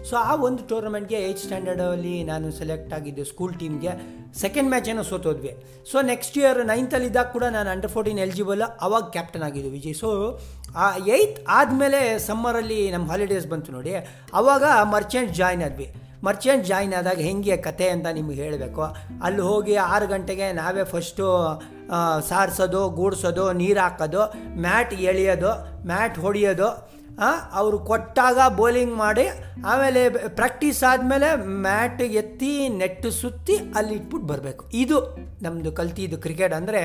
ಸೊ 0.09 0.15
ಆ 0.15 0.35
ಒಂದು 0.35 0.63
ಟೂರ್ನಮೆಂಟ್ಗೆ 0.63 1.15
ಏಯ್ತ್ 1.15 1.39
ಸ್ಟ್ಯಾಂಡರ್ಡಲ್ಲಿ 1.39 2.23
ನಾನು 2.23 2.51
ಸೆಲೆಕ್ಟ್ 2.51 2.93
ಆಗಿದ್ದು 2.93 3.23
ಸ್ಕೂಲ್ 3.23 3.53
ಟೀಮ್ಗೆ 3.53 3.93
ಸೆಕೆಂಡ್ 4.33 4.69
ಮ್ಯಾಚ್ 4.69 4.89
ಏನೋ 4.89 5.03
ಸೋತೋದ್ವಿ 5.03 5.53
ಸೊ 5.91 6.01
ನೆಕ್ಸ್ಟ್ 6.01 6.37
ಇಯರ್ 6.37 6.65
ನೈನ್ತಲ್ಲಿ 6.65 7.07
ಇದ್ದಾಗ 7.07 7.25
ಕೂಡ 7.25 7.43
ನಾನು 7.43 7.69
ಅಂಡರ್ 7.69 7.91
ಫೋರ್ಟೀನ್ 7.91 8.19
ಎಲಿಜಿಬಲ್ 8.19 8.61
ಅವಾಗ 8.81 9.03
ಕ್ಯಾಪ್ಟನ್ 9.03 9.43
ಆಗಿದ್ದು 9.43 9.69
ವಿಜಯ್. 9.69 9.93
ಸೊ 9.93 10.09
ಆ 10.83 10.85
ಏಯ್ತ್ 11.15 11.39
ಆದಮೇಲೆ 11.57 11.99
ಸಮ್ಮರಲ್ಲಿ 12.27 12.79
ನಮ್ಮ 12.93 13.05
ಹಾಲಿಡೇಸ್ 13.11 13.47
ಬಂತು 13.53 13.71
ನೋಡಿ, 13.77 13.93
ಅವಾಗ 14.39 14.63
ಮರ್ಚೆಂಟ್ 14.93 15.31
ಜಾಯ್ನ್ 15.39 15.63
ಆದ್ವಿ. 15.67 15.87
ಮರ್ಚೆಂಟ್ 16.27 16.63
ಜಾಯ್ನ್ 16.69 16.93
ಆದಾಗ 16.99 17.19
ಹೆಂಗೆ 17.27 17.55
ಕತೆ 17.67 17.85
ಅಂತ 17.95 18.07
ನಿಮ್ಗೆ 18.17 18.39
ಹೇಳಬೇಕು. 18.43 18.83
ಅಲ್ಲಿ 19.25 19.43
ಹೋಗಿ 19.49 19.75
ಆರು 19.91 20.07
ಗಂಟೆಗೆ 20.13 20.47
ನಾವೇ 20.61 20.83
ಫಸ್ಟು 20.93 21.27
ಸಾರಿಸೋದು, 22.29 22.81
ಗೂಡಿಸೋದು, 22.99 23.45
ನೀರು 23.61 23.81
ಹಾಕೋದು, 23.85 24.23
ಮ್ಯಾಟ್ 24.65 24.93
ಎಳೆಯೋದು, 25.11 25.51
ಮ್ಯಾಟ್ 25.91 26.19
ಹೊಡೆಯೋದು 26.25 26.69
ಅವರು 27.59 27.77
ಕೊಟ್ಟಾಗ 27.89 28.39
ಬೌಲಿಂಗ್ 28.59 28.95
ಮಾಡಿ, 29.01 29.25
ಆಮೇಲೆ 29.71 30.01
ಪ್ರಾಕ್ಟೀಸ್ 30.39 30.79
ಆದಮೇಲೆ 30.91 31.29
ಮ್ಯಾಟ್ 31.65 32.01
ಎತ್ತಿ 32.21 32.53
ನೆಟ್ಟು 32.81 33.09
ಸುತ್ತಿ 33.21 33.55
ಅಲ್ಲಿ 33.77 33.93
ಇಟ್ಬಿಟ್ಟು 33.99 34.27
ಬರಬೇಕು. 34.31 34.63
ಇದು 34.83 34.97
ನಮ್ಮದು 35.45 35.71
ಕಲ್ತಿದ್ದು 35.79 36.19
ಕ್ರಿಕೆಟ್ 36.25 36.55
ಅಂದರೆ 36.59 36.81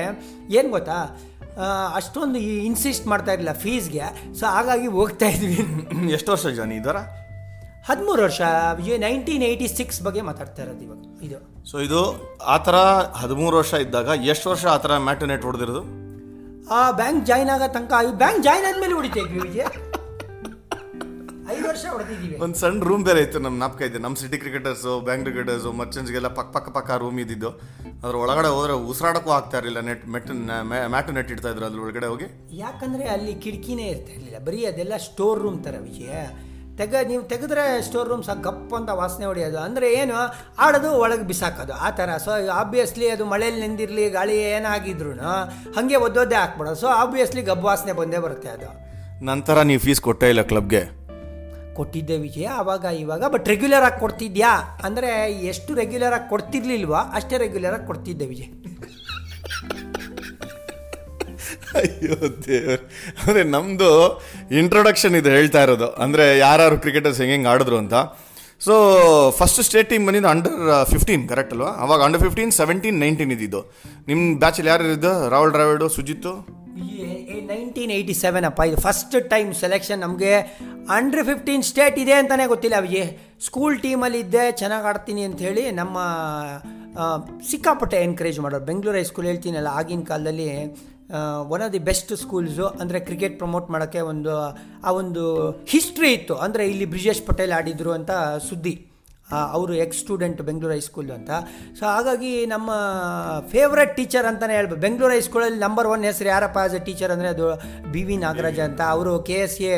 ಏನು 0.57 0.69
ಗೊತ್ತಾ? 0.75 0.99
ಅಷ್ಟೊಂದು 1.95 2.39
ಇನ್ಸಿಸ್ಟ್ 2.39 3.07
ಮಾಡ್ತಾ 3.07 3.31
ಇರಲಿಲ್ಲ 3.33 3.53
ಫೀಸ್ಗೆ 3.53 4.33
ಸೊ 4.39 4.45
ಹಾಗಾಗಿ 4.45 4.87
ಹೋಗ್ತಾ 4.87 5.25
ಇದ್ವಿ. 5.25 5.57
ಎಷ್ಟು 6.13 6.31
ವರ್ಷ 6.31 6.47
ಜಾನಿ 6.47 6.75
ಇದರ 6.75 6.97
ಹದಿಮೂರು 7.89 8.21
ವರ್ಷ. 8.23 8.41
ನೈನ್ಟೀನ್ 8.99 9.43
ಏಯ್ಟಿ 9.43 9.67
ಸಿಕ್ಸ್ 9.67 10.01
ಬಗ್ಗೆ 10.01 10.21
ಮಾತಾಡ್ತಾ 10.21 10.61
ಇರೋದು 10.63 10.83
ಇವಾಗ. 10.83 11.01
ಇದು. 11.21 11.37
ಸೊ 11.71 11.79
ಇದು 11.79 12.01
ಆ 12.43 12.57
ಥರ 12.57 12.75
ಹದಿಮೂರು 13.13 13.57
ವರ್ಷ 13.57 13.73
ಇದ್ದಾಗ 13.73 14.07
ಎಷ್ಟು 14.07 14.49
ವರ್ಷ 14.49 14.65
ಆ 14.65 14.77
ಥರ 14.77 14.97
ಮ್ಯಾಟರ್ನೆಟ್ 14.97 15.45
ಹೊಡೆದಿರೋದು? 15.45 15.83
ಆ 16.71 16.91
ಬ್ಯಾಂಕ್ 16.91 17.25
ಜಾಯ್ನ್ 17.25 17.49
ಆಗೋ 17.49 17.67
ತನಕ 17.67 17.93
ಈ 18.09 18.11
ಬ್ಯಾಂಕ್ 18.11 18.43
ಜಾಯ್ನ್ 18.43 18.65
ಆದಮೇಲೆ 18.65 18.93
ಹೊಡಿತಾ 18.93 19.19
ಇದ್ವಿ 19.19 19.39
ಐದು 21.57 21.67
ವರ್ಷ 21.71 21.85
ಹೊಡೆದಿದ್ದೀವಿ. 21.93 22.35
ಒಂದು 22.45 22.57
ಸಣ್ಣ 22.61 22.87
ರೂಮ್ 22.89 23.03
ಬೇರೆ 23.09 23.21
ಇತ್ತು 23.25 23.39
ನಮ್ಮ 23.45 23.57
ನಾಪಕ 23.63 23.81
ಇದೆ. 23.89 23.99
ನಮ್ಮ 24.05 24.15
ಸಿಟಿ 24.23 24.37
ಕ್ರಿಕೆಟರ್ಸು 24.43 24.93
ಬ್ಯಾಂಕ್ 25.07 25.23
ಕ್ರಿಕೆಟರ್ಸು 25.27 25.69
ಮರ್ಚೆಂಟ್ಸ್ಗೆಲ್ಲ 25.81 26.29
ಪಕ್ಕ 26.39 26.51
ಪಕ್ಕ 26.57 26.69
ಪಕ್ಕ 26.77 26.97
ರೂಮ್ 27.03 27.19
ಇದ್ದಿದ್ದು. 27.23 27.51
ಅದ್ರ 28.03 28.15
ಒಳಗಡೆ 28.23 28.49
ಹೋದ್ರೆ 28.55 28.73
ಉಸಿರಾಡಕ್ಕೂ 28.91 29.31
ಆಗ್ತಾ 29.37 29.57
ಇರಲಿಲ್ಲ 29.61 29.81
ನೆಟ್ 29.89 30.03
ಮೆಟ್ 30.15 30.29
ಮ್ಯಾಟು 30.93 31.13
ನೆಟ್ 31.17 31.31
ಇಡ್ತಾ 31.35 31.51
ಇದ್ರು 31.53 31.65
ಅದ್ರ 31.69 31.79
ಒಳಗಡೆ 31.85 32.07
ಹೋಗಿ. 32.13 32.27
ಯಾಕಂದರೆ 32.65 33.05
ಅಲ್ಲಿ 33.15 33.33
ಕಿಟಕಿನೇ 33.45 33.87
ಇರ್ತಾ 33.93 34.11
ಇರಲಿಲ್ಲ. 34.17 34.39
ಬರೀ 34.49 34.59
ಅದೆಲ್ಲ 34.71 34.97
ಸ್ಟೋರ್ 35.07 35.41
ರೂಮ್ 35.45 35.59
ಥರ 35.67 35.75
ವಿಜಯ. 35.87 36.11
ತೆಗ 36.79 36.95
ನೀವು 37.11 37.21
ತೆಗೆದ್ರೆ 37.29 37.63
ಸ್ಟೋರ್ 37.85 38.09
ರೂಮ್ 38.09 38.23
ಸಹ 38.27 38.35
ಗಪ್ 38.47 38.73
ಅಂತ 38.79 38.89
ವಾಸನೆ 38.99 39.25
ಹೊಡೆಯೋದು. 39.29 39.57
ಅಂದರೆ 39.67 39.87
ಏನು? 40.01 40.17
ಆಡೋದು 40.65 40.89
ಒಳಗೆ 41.03 41.25
ಬಿಸಾಕೋದು. 41.31 41.73
ಆ 41.85 41.89
ಥರ. 41.99 42.09
ಸೊ 42.25 42.31
ಆಬ್ವಿಯಸ್ಲಿ 42.61 43.07
ಅದು 43.13 43.25
ಮಳೆಯಲ್ಲಿ 43.31 43.61
ನೆಂದಿರಲಿ 43.65 44.05
ಗಾಳಿ 44.17 44.35
ಏನಾಗಿದ್ರು 44.51 45.13
ಹಾಗೆ 45.77 45.99
ಒದ್ದೋದೇ 46.07 46.37
ಹಾಕ್ಬಿಡೋದು 46.41 46.79
ಸೊ 46.83 46.89
ಆಬ್ವಿಯಸ್ಲಿ 47.03 47.43
ಗಬ್ಬು 47.49 47.67
ವಾಸನೆ 47.69 47.95
ಬಂದೇ 48.01 48.21
ಬರುತ್ತೆ 48.27 48.51
ಅದು. 48.55 48.69
ನಂತರ 49.31 49.61
ನೀವು 49.71 49.81
ಫೀಸ್ 49.87 50.01
ಕೊಟ್ಟೇ 50.07 50.29
ಇಲ್ಲ 50.33 50.41
ಕ್ಲಬ್ಗೆ 50.51 50.83
ಕೊಟ್ಟಿದ್ದೆ 51.79 52.15
ವಿಜಯ 52.25 52.47
ಆವಾಗ 52.61 52.85
ಇವಾಗ 53.03 53.23
ಬಟ್ 53.35 53.47
ರೆಗ್ಯುಲರ್ 53.53 53.85
ಆಗಿ 53.89 53.99
ಕೊಡ್ತಿದ್ಯಾ? 54.03 54.51
ಅಂದರೆ 54.87 55.09
ಎಷ್ಟು 55.51 55.71
ರೆಗ್ಯುಲರ್ 55.81 56.15
ಆಗಿ 56.17 56.27
ಕೊಡ್ತಿರ್ಲಿಲ್ವಾ 56.33 57.01
ಅಷ್ಟೇ 57.19 57.37
ರೆಗ್ಯುಲರ್ 57.45 57.75
ಆಗಿ 57.77 57.87
ಕೊಡ್ತಿದ್ದೆ 57.91 58.27
ವಿಜಯ್. 58.33 58.51
ಅಯ್ಯೋ 61.79 62.15
ದೇವ್ರ. 62.45 62.77
ಅಂದರೆ 63.19 63.41
ನಮ್ಮದು 63.55 63.89
ಇಂಟ್ರೊಡಕ್ಷನ್ 64.59 65.15
ಇದು 65.19 65.29
ಹೇಳ್ತಾ 65.35 65.61
ಇರೋದು. 65.65 65.87
ಅಂದರೆ 66.03 66.25
ಯಾರು 66.45 66.77
ಕ್ರಿಕೆಟರ್ಸ್ 66.83 67.19
ಹೆಂಗೆ 67.21 67.35
ಹೆಂಗೆ 67.35 67.49
ಆಡಿದ್ರು 67.53 67.77
ಅಂತ. 67.83 67.95
ಸೊ 68.65 68.75
ಫಸ್ಟ್ 69.39 69.59
ಸ್ಟೇಟ್ 69.67 69.89
ಟೀಮ್ 69.89 70.05
ಬಂದಿದ್ದು 70.07 70.29
ಅಂಡರ್ 70.33 70.55
ಫಿಫ್ಟೀನ್ 70.91 71.23
ಕರೆಕ್ಟ್ 71.31 71.53
ಅಲ್ವಾ? 71.55 71.71
ಅವಾಗ 71.85 71.99
ಅಂಡರ್ 72.07 72.21
ಫಿಫ್ಟೀನ್ 72.25 72.51
ಸೆವೆಂಟೀನ್ 72.59 72.97
ನೈನ್ಟೀನ್ 73.03 73.31
ಇದ್ದಿದ್ದು. 73.35 73.61
ನಿಮ್ಮ 74.09 74.23
ಬ್ಯಾಚಲ್ಲಿ 74.43 74.71
ಯಾರು 74.73 74.85
ಇದ್ದು? 74.97 75.11
Rahul 75.33 75.53
Dravid 75.55 75.87
Sujith 75.97 76.33
nineteen 77.51 77.91
eighty 77.97 78.15
seven 78.23 78.45
ಅಪ್ಪ, 78.49 78.61
ಇದು 78.69 78.79
ಫಸ್ಟ್ 78.87 79.15
ಟೈಮ್ 79.33 79.49
ಸೆಲೆಕ್ಷನ್ 79.61 79.99
ನಮಗೆ 80.05 80.33
ಅಂಡರ್ 80.97 81.23
ಫಿಫ್ಟೀನ್ 81.29 81.63
ಸ್ಟೇಟ್ 81.69 81.97
ಇದೆ 82.03 82.15
ಅಂತಲೇ 82.21 82.45
ಗೊತ್ತಿಲ್ಲ. 82.53 82.75
ಅವಿಗೆ 82.81 83.03
ಸ್ಕೂಲ್ 83.47 83.75
ಟೀಮಲ್ಲಿ 83.85 84.19
ಇದ್ದೆ, 84.25 84.43
ಚೆನ್ನಾಗಿ 84.61 84.87
ಆಡ್ತೀನಿ 84.91 85.23
ಅಂತ 85.29 85.39
ಹೇಳಿ 85.47 85.63
ನಮ್ಮ 85.81 85.97
ಸಿಕ್ಕಾಪಟ್ಟೆ 87.49 87.97
ಎನ್ಕರೇಜ್ 88.07 88.39
ಮಾಡೋರು. 88.43 88.65
ಬೆಂಗಳೂರು 88.69 88.97
ಹೈಸ್ಕೂಲ್ 89.01 89.27
ಹೇಳ್ತೀನಲ್ಲ, 89.31 89.71
ಆಗಿನ 89.79 90.03
ಕಾಲದಲ್ಲಿ 90.11 90.47
one 91.53 91.61
of 91.65 91.73
the 91.75 91.81
best 91.89 92.13
schools 92.21 92.65
ಅಂದರೆ 92.81 92.99
ಕ್ರಿಕೆಟ್ 93.09 93.35
ಪ್ರಮೋಟ್ 93.41 93.67
ಮಾಡೋಕ್ಕೆ 93.73 94.01
ಒಂದು, 94.11 94.33
ಆ 94.87 94.91
ಒಂದು 95.01 95.23
ಹಿಸ್ಟ್ರಿ 95.73 96.09
ಇತ್ತು. 96.17 96.35
ಅಂದರೆ 96.45 96.63
ಇಲ್ಲಿ 96.73 96.87
ಬ್ರಿಜೇಶ್ 96.93 97.21
ಪಟೇಲ್ 97.29 97.53
ಆಡಿದ್ರು 97.59 97.93
ಅಂತ 97.99 98.11
ಸುದ್ದಿ. 98.49 98.75
ಅವರು 99.57 99.73
ex 99.85 99.99
student 100.03 100.41
Bengaluru 100.49 100.73
high school 100.77 101.09
ಅಂತ. 101.17 101.31
ಸೊ 101.79 101.83
ಹಾಗಾಗಿ 101.93 102.31
ನಮ್ಮ 102.53 102.69
ಫೇವ್ರೆಟ್ 103.53 103.95
ಟೀಚರ್ 103.97 104.27
ಅಂತಲೇ 104.31 104.55
ಹೇಳ್ಬೋದು 104.59 104.81
ಬೆಂಗಳೂರು 104.85 105.13
ಹೈಸ್ಕೂಲಲ್ಲಿ 105.17 105.59
ನಂಬರ್ 105.65 105.89
ಒನ್ 105.93 106.05
ಹೆಸರು 106.09 106.29
ಯಾರಪ್ಪ 106.35 106.59
ಆಸ್ 106.65 106.75
ಎ 106.79 106.81
ಟೀಚರ್ 106.89 107.13
ಅಂದರೆ 107.15 107.29
ಅದು 107.35 107.47
ಬಿ 107.95 108.03
ವಿ 108.09 108.17
ನಾಗರಾಜ 108.27 108.59
ಅಂತ. 108.69 108.81
ಅವರು 108.95 109.13
ಕೆ 109.29 109.39
ಎಸ್ 109.47 109.59
ಎ 109.71 109.75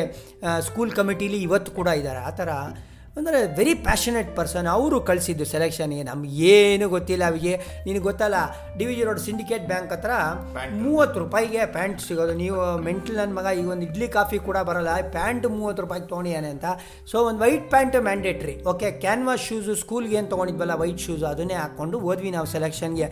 ಸ್ಕೂಲ್ 0.68 0.92
ಕಮಿಟೀಲಿ 1.00 1.40
ಇವತ್ತು 1.48 1.72
ಕೂಡ 1.80 1.88
ಇದ್ದಾರೆ. 2.00 2.22
ಆ 2.30 2.30
ಥರ 2.42 2.48
ಅಂದರೆ 3.20 3.38
ವೆರಿ 3.58 3.74
ಪ್ಯಾಷನೇಟ್ 3.86 4.30
ಪರ್ಸನ್ 4.38 4.68
ಅವರು 4.74 4.96
ಕಳಿಸಿದ್ದು 5.08 5.44
ಸೆಲೆಕ್ಷನ್ಗೆ 5.52 6.04
ನಮ್ಗೆ 6.10 6.30
ಏನು 6.54 6.86
ಗೊತ್ತಿಲ್ಲ 6.94 7.24
ಅವಿಗೆ 7.30 7.54
ನಿನಗೆ 7.86 8.04
ಗೊತ್ತಲ್ಲ 8.08 8.36
D 8.78 8.84
V 8.88 8.94
G 8.98 9.04
road 9.08 9.20
Syndicate 9.26 9.64
Bank 9.72 9.90
ಹತ್ರ 9.94 10.12
ಮೂವತ್ತು 10.84 11.16
ರೂಪಾಯಿಗೆ 11.24 11.60
ಪ್ಯಾಂಟ್ 11.76 12.00
ಸಿಗೋದು. 12.06 12.34
ನೀವು 12.42 12.58
ಮೆಂಟಲ್ 12.88 13.16
ನನ್ನ 13.20 13.32
ಮಗ 13.38 13.46
ಈಗ 13.60 13.68
ಒಂದು 13.74 13.86
ಇಡ್ಲಿ 13.88 14.08
ಕಾಫಿ 14.16 14.38
ಕೂಡ 14.48 14.58
ಬರಲ್ಲ 14.68 14.90
ಪ್ಯಾಂಟ್ 15.16 15.46
ಮೂವತ್ತು 15.56 15.82
ರೂಪಾಯಿಗೆ 15.84 16.08
ತೊಗೊಂಡಿಯಾನೆ 16.12 16.48
ಅಂತ. 16.54 16.66
ಸೊ 17.10 17.16
ಒಂದು 17.28 17.40
white 17.44 17.66
pant 17.74 17.96
mandatory 18.08 18.54
okay 18.72 18.90
canvas 19.04 19.42
shoes 19.48 19.74
ಸ್ಕೂಲ್ಗೆ 19.82 20.16
ಏನು 20.20 20.30
ತೊಗೊಂಡಿದ್ವಲ್ಲ 20.34 20.76
ವೈಟ್ 20.82 21.00
ಶೂಸು 21.06 21.26
ಅದನ್ನೇ 21.32 21.58
ಹಾಕ್ಕೊಂಡು 21.62 21.98
ಹೋದ್ವಿ 22.06 22.32
ನಾವು 22.36 22.48
ಸೆಲೆಕ್ಷನ್ಗೆ 22.54 23.08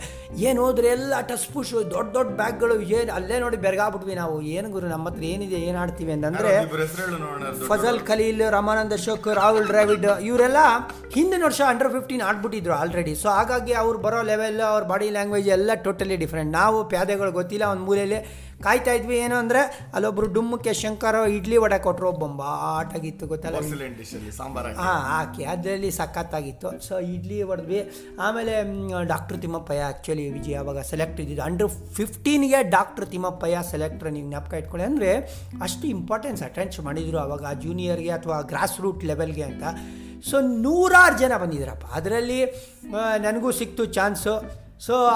ಏನು 0.49 0.59
ಹೋದ್ರೆ 0.65 0.89
ಎಲ್ಲ 0.97 1.21
ಟಸ್ 1.31 1.47
ಪುಷ್ 1.53 1.73
ದೊಡ್ಡ 1.95 2.09
ದೊಡ್ಡ 2.17 2.29
ಬ್ಯಾಗ್ಗಳು 2.41 2.77
ಏನು 2.99 3.11
ಅಲ್ಲೇ 3.17 3.39
ನೋಡಿ 3.45 3.59
ಬೆರಗಾಗ್ಬಿಟ್ವಿ 3.67 4.17
ನಾವು. 4.23 4.35
ಏನು 4.57 4.67
ಗುರು 4.75 4.87
ನಮ್ಮ 4.95 5.07
ಹತ್ರ 5.09 5.23
ಏನಿದೆ 5.33 5.59
ಏನು 5.69 5.77
ಆಡ್ತೀವಿ 5.83 6.11
ಅಂತಂದರೆ 6.17 6.53
ಫಜಲ್ 7.71 7.99
ಖಲೀಲ್ 8.09 8.43
ರಮಾನಂದ 8.57 8.93
ಅಶೋಕ್ 8.99 9.27
ರಾಹುಲ್ 9.41 9.67
ದ್ರಾವಿಡ್ 10.01 10.25
ಇವರೆಲ್ಲ 10.25 10.59
ಹಿಂದಿನ 11.15 11.41
ವರ್ಷ 11.47 11.61
ಅಂಡರ್ 11.71 11.91
ಫಿಫ್ಟೀನ್ 11.93 12.23
ಆಡ್ಬಿಟ್ಟಿದ್ರು 12.29 12.73
ಆಲ್ರೆಡಿ 12.81 13.13
ಸೊ 13.21 13.27
ಹಾಗಾಗಿ 13.37 13.73
ಅವ್ರು 13.83 13.97
ಬರೋ 14.03 14.19
ಲೆವೆಲ್ 14.31 14.59
ಅವ್ರ 14.73 14.83
ಬಾಡಿ 14.91 15.07
ಲ್ಯಾಂಗ್ವೇಜ್ 15.15 15.47
ಎಲ್ಲ 15.55 15.71
ಟೋಟಲಿ 15.85 16.17
ಡಿಫ್ರೆಂಟ್ 16.23 16.51
ನಾವು 16.59 16.77
ಪ್ಯಾದೆಗಳು 16.93 17.31
ಗೊತ್ತಿಲ್ಲ 17.37 17.65
ಒಂದು 17.73 17.83
ಮೂಲೆಯಲ್ಲಿ 17.89 18.19
ಕಾಯ್ತಾ 18.65 18.93
ಇದ್ವಿ. 18.97 19.15
ಏನು 19.25 19.35
ಅಂದರೆ 19.41 19.59
ಅಲ್ಲೊಬ್ರು 19.95 20.27
ಡುಮ್ಮಕ್ಕೆ 20.35 20.71
ಶಂಕರ 20.79 21.15
ಇಡ್ಲಿ 21.35 21.57
ವಡೆ 21.63 21.77
ಕೊಟ್ಟರು 21.85 22.09
ಬೊಂಬಾಟಾಗಿತ್ತು 22.21 23.25
ಗೊತ್ತಲ್ಲ? 23.31 23.59
ಡಿಶಲ್ಲಿ 23.99 24.31
ಸಾಂಬಾರ್ 24.39 24.67
ಹಾಂ 24.81 24.99
ಹಾಕಿ. 25.11 25.43
ಅದರಲ್ಲಿ 25.53 25.91
ಸಖತ್ತಾಗಿತ್ತು. 25.99 26.71
ಸೊ 26.87 26.95
ಇಡ್ಲಿ 27.13 27.37
ಹೊಡೆದ್ವಿ 27.51 27.79
ಆಮೇಲೆ 28.25 28.55
ಡಾಕ್ಟ್ರ್ 29.13 29.39
ತಿಮ್ಮಪ್ಪಯ್ಯ 29.45 29.85
ಆ್ಯಕ್ಚುಲಿ 29.89 30.25
ವಿಜಯ್ 30.35 30.57
ಅವಾಗ 30.63 30.83
ಸೆಲೆಕ್ಟ್ 30.91 31.21
ಇದ್ದಿದ್ದು. 31.23 31.43
ಅಂಡರ್ 31.47 31.71
ಫಿಫ್ಟೀನ್ಗೆ 31.99 32.61
ಡಾಕ್ಟ್ರ್ 32.75 33.07
ತಿಮ್ಮಪ್ಪಯ್ಯ 33.13 33.63
ಸೆಲೆಕ್ಟ್ರ್ 33.71 34.11
ನೀವು 34.17 34.27
ಜ್ಞಾಪಕ 34.33 34.53
ಇಟ್ಕೊಳ್ಳಿ. 34.63 34.87
ಅಂದರೆ 34.91 35.11
ಅಷ್ಟು 35.67 35.87
ಇಂಪಾರ್ಟೆನ್ಸ್ 35.95 36.43
ಅಟೆಂಚ್ 36.49 36.77
ಮಾಡಿದರು 36.89 37.21
ಅವಾಗ 37.25 37.55
ಜೂನಿಯರ್ಗೆ 37.65 38.13
ಅಥವಾ 38.19 38.39
ಗ್ರಾಸ್ 38.53 38.77
ರೂಟ್ 38.85 39.03
ಲೆವೆಲ್ಗೆ 39.11 39.45
ಅಂತ. 39.51 39.63
ಸೊ 40.29 40.39
ನೂರಾರು 40.41 41.19
ಜನ 41.19 41.33
ಬಂದಿದ್ರಪ್ಪ. 41.37 41.85
ಅದರಲ್ಲಿ 41.85 42.45
ನನಗೂ 43.19 43.51
ಸಿಕ್ತು 43.51 43.85
ಚಾನ್ಸು. 43.85 44.33
ಸೊ 44.85 45.09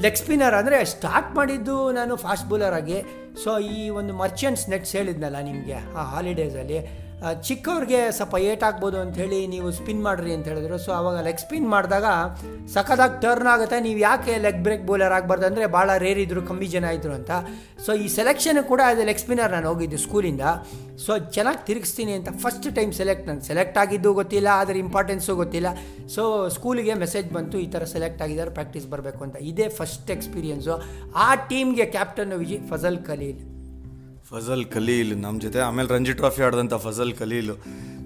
ಲೆಗ್ 0.00 0.16
ಸ್ಪಿನ್ನರ್ 0.16 0.54
ಅಂದರೆ 0.54 0.84
ಸ್ಟಾರ್ಟ್ 0.84 1.34
ಮಾಡಿದ್ದು 1.34 1.92
ನಾನು 1.92 2.16
ಫಾಸ್ಟ್ 2.16 2.48
ಬೌಲರ್ 2.48 2.74
ಆಗಿ. 2.74 2.98
ಸೊ 3.42 3.52
ಈ 3.76 3.80
ಒಂದು 4.00 4.12
ಮರ್ಚೆಂಟ್ಸ್ 4.24 4.66
ನೆಟ್ಸ್ 4.74 4.92
ಹೇಳಿದ್ನಲ್ಲ 4.98 5.40
ನಿಮಗೆ 5.50 5.78
ಆ 6.00 6.04
ಹಾಲಿಡೇಸಲ್ಲಿ 6.12 6.78
ಚಿಕ್ಕವ್ರಿಗೆ 7.46 7.98
ಸ್ವಲ್ಪ 8.16 8.36
ಏಟಾಗ್ಬೋದು 8.48 8.96
ಅಂಥೇಳಿ 9.02 9.38
ನೀವು 9.52 9.68
ಸ್ಪಿನ್ 9.76 10.00
ಮಾಡಿರಿ 10.06 10.32
ಅಂತ 10.36 10.46
ಹೇಳಿದ್ರು. 10.50 10.76
ಸೊ 10.84 10.90
ಆವಾಗ 10.96 11.18
ಲೆಗ್ 11.26 11.40
ಸ್ಪಿನ್ 11.44 11.68
ಮಾಡಿದಾಗ 11.74 12.06
ಸಖತ್ತಾಗಿ 12.74 13.16
ಟರ್ನ್ 13.22 13.48
ಆಗುತ್ತೆ. 13.52 13.76
ನೀವು 13.86 13.98
ಯಾಕೆ 14.08 14.32
ಲೆಗ್ 14.46 14.58
ಬ್ರೇಕ್ 14.66 14.84
ಬೌಲರ್ 14.88 15.14
ಆಗಬಾರ್ದು 15.18 15.46
ಅಂದರೆ 15.48 15.66
ಭಾಳ 15.76 15.90
ರೇರ್ 16.04 16.20
ಇದ್ದರು 16.24 16.42
ಕಮ್ಮಿ 16.50 16.68
ಜನ 16.74 16.90
ಇದ್ದರು 16.96 17.14
ಅಂತ. 17.18 17.30
ಸೊ 17.84 17.92
ಈ 18.04 18.08
ಸೆಲೆಕ್ಷನ್ 18.16 18.60
ಕೂಡ 18.72 18.80
ಅದು 18.94 19.04
ಲೆಗ್ 19.10 19.22
ಸ್ಪಿನ್ನರ್ 19.24 19.52
ನಾನು 19.56 19.68
ಹೋಗಿದ್ದು 19.70 20.00
ಸ್ಕೂಲಿಂದ 20.06 20.44
ಸೊ 21.04 21.12
ಚೆನ್ನಾಗಿ 21.36 21.62
ತಿರುಗಿಸ್ತೀನಿ 21.68 22.12
ಅಂತ 22.18 22.30
ಫಸ್ಟ್ 22.42 22.68
ಟೈಮ್ 22.76 22.92
ಸೆಲೆಕ್ಟ್ 23.00 23.24
ನಾನು 23.30 23.42
ಸೆಲೆಕ್ಟ್ 23.50 23.78
ಆಗಿದ್ದು 23.82 24.10
ಗೊತ್ತಿಲ್ಲ 24.20 24.48
ಅದರ 24.64 24.76
ಇಂಪಾರ್ಟೆನ್ಸು 24.84 25.32
ಗೊತ್ತಿಲ್ಲ. 25.40 25.68
ಸೊ 26.16 26.22
ಸ್ಕೂಲಿಗೆ 26.56 26.94
ಮೆಸೇಜ್ 27.04 27.30
ಬಂತು, 27.36 27.56
ಈ 27.64 27.68
ಥರ 27.74 27.84
ಸೆಲೆಕ್ಟ್ 27.94 28.20
ಆಗಿದ್ದಾರೆ 28.26 28.52
ಪ್ರಾಕ್ಟೀಸ್ 28.58 28.86
ಬರಬೇಕು 28.92 29.22
ಅಂತ. 29.28 29.36
ಇದೇ 29.52 29.66
ಫಸ್ಟ್ 29.78 30.12
ಎಕ್ಸ್ಪೀರಿಯನ್ಸು 30.16 30.76
ಆ 31.26 31.28
ಟೀಮ್ಗೆ 31.52 31.86
ಕ್ಯಾಪ್ಟನ್ 31.96 32.34
ವಿಜಯ್ 32.42 32.62
ಫಜಲ್ 32.74 33.00
ಖಲೀಲ್. 33.24 33.42
ಫಜಲ್ 34.30 34.64
ಖಲೀಲ್ 34.64 35.22
ನಮ್ಮ 35.22 35.40
ಜೊತೆ 35.40 35.58
ಆಮೇಲೆ 35.58 35.88
ರಂಜಿ 35.94 36.12
ಟ್ರಾಫಿ 36.12 36.42
ಆಡಿದಂಥ 36.42 36.74
ಫಜಲ್ 36.74 37.12
ಖಲೀಲು. 37.14 37.54